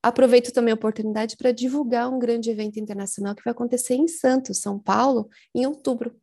Aproveito 0.00 0.52
também 0.52 0.70
a 0.70 0.76
oportunidade 0.76 1.36
para 1.36 1.50
divulgar 1.50 2.08
um 2.08 2.20
grande 2.20 2.48
evento 2.48 2.78
internacional 2.78 3.34
que 3.34 3.42
vai 3.42 3.50
acontecer 3.50 3.94
em 3.94 4.06
Santos, 4.06 4.60
São 4.60 4.78
Paulo, 4.78 5.28
em 5.52 5.66
outubro, 5.66 6.14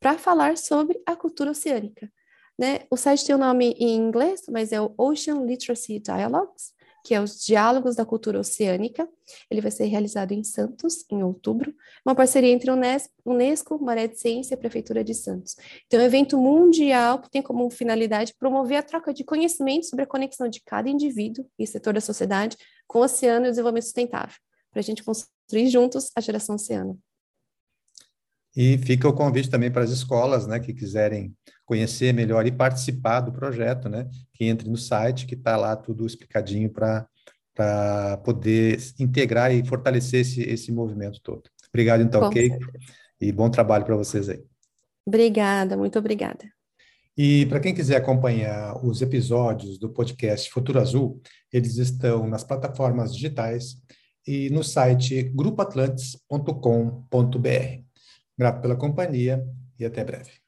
para 0.00 0.16
falar 0.16 0.56
sobre 0.56 0.98
a 1.04 1.14
cultura 1.14 1.50
oceânica. 1.50 2.10
Né? 2.58 2.80
O 2.90 2.96
site 2.96 3.24
tem 3.24 3.34
o 3.34 3.38
um 3.38 3.40
nome 3.40 3.76
em 3.78 3.94
inglês, 3.94 4.42
mas 4.50 4.72
é 4.72 4.80
o 4.80 4.92
Ocean 4.98 5.44
Literacy 5.44 6.00
Dialogues, 6.00 6.72
que 7.04 7.14
é 7.14 7.20
os 7.20 7.44
Diálogos 7.44 7.94
da 7.94 8.04
Cultura 8.04 8.40
Oceânica. 8.40 9.08
Ele 9.48 9.60
vai 9.60 9.70
ser 9.70 9.84
realizado 9.84 10.32
em 10.32 10.42
Santos, 10.42 11.04
em 11.08 11.22
outubro, 11.22 11.72
uma 12.04 12.16
parceria 12.16 12.50
entre 12.50 12.70
Unesco, 12.70 13.14
Unesco 13.24 13.78
Maré 13.80 14.08
de 14.08 14.18
Ciência 14.18 14.54
e 14.54 14.56
Prefeitura 14.56 15.04
de 15.04 15.14
Santos. 15.14 15.54
Então, 15.86 16.00
é 16.00 16.02
um 16.02 16.06
evento 16.06 16.36
mundial 16.36 17.20
que 17.20 17.30
tem 17.30 17.40
como 17.40 17.70
finalidade 17.70 18.34
promover 18.36 18.78
a 18.78 18.82
troca 18.82 19.14
de 19.14 19.22
conhecimento 19.22 19.86
sobre 19.86 20.02
a 20.02 20.06
conexão 20.06 20.48
de 20.48 20.60
cada 20.60 20.88
indivíduo 20.88 21.46
e 21.56 21.66
setor 21.66 21.94
da 21.94 22.00
sociedade 22.00 22.56
com 22.88 22.98
o 22.98 23.02
oceano 23.02 23.46
e 23.46 23.48
o 23.48 23.52
desenvolvimento 23.52 23.84
sustentável, 23.84 24.36
para 24.72 24.80
a 24.80 24.82
gente 24.82 25.04
construir 25.04 25.68
juntos 25.68 26.10
a 26.16 26.20
geração 26.20 26.56
oceano. 26.56 26.98
E 28.56 28.76
fica 28.78 29.08
o 29.08 29.12
convite 29.12 29.48
também 29.48 29.70
para 29.70 29.84
as 29.84 29.90
escolas, 29.90 30.46
né, 30.46 30.58
que 30.58 30.74
quiserem 30.74 31.32
conhecer 31.68 32.12
melhor 32.14 32.46
e 32.46 32.50
participar 32.50 33.20
do 33.20 33.30
projeto, 33.30 33.90
né, 33.90 34.08
que 34.32 34.46
entre 34.46 34.70
no 34.70 34.78
site, 34.78 35.26
que 35.26 35.34
está 35.34 35.54
lá 35.54 35.76
tudo 35.76 36.06
explicadinho 36.06 36.70
para 36.70 37.06
poder 38.24 38.78
integrar 38.98 39.52
e 39.52 39.62
fortalecer 39.62 40.22
esse, 40.22 40.40
esse 40.40 40.72
movimento 40.72 41.20
todo. 41.22 41.42
Obrigado, 41.68 42.02
então, 42.02 42.22
Kate, 42.22 42.58
e 43.20 43.30
bom 43.30 43.50
trabalho 43.50 43.84
para 43.84 43.96
vocês 43.96 44.30
aí. 44.30 44.42
Obrigada, 45.06 45.76
muito 45.76 45.98
obrigada. 45.98 46.42
E 47.14 47.44
para 47.46 47.60
quem 47.60 47.74
quiser 47.74 47.96
acompanhar 47.96 48.82
os 48.82 49.02
episódios 49.02 49.78
do 49.78 49.90
podcast 49.90 50.50
Futuro 50.50 50.80
Azul, 50.80 51.20
eles 51.52 51.76
estão 51.76 52.26
nas 52.26 52.44
plataformas 52.44 53.14
digitais 53.14 53.74
e 54.26 54.48
no 54.48 54.64
site 54.64 55.24
grupoatlantes.com.br. 55.34 57.82
Grato 58.38 58.62
pela 58.62 58.76
companhia 58.76 59.44
e 59.78 59.84
até 59.84 60.02
breve. 60.02 60.47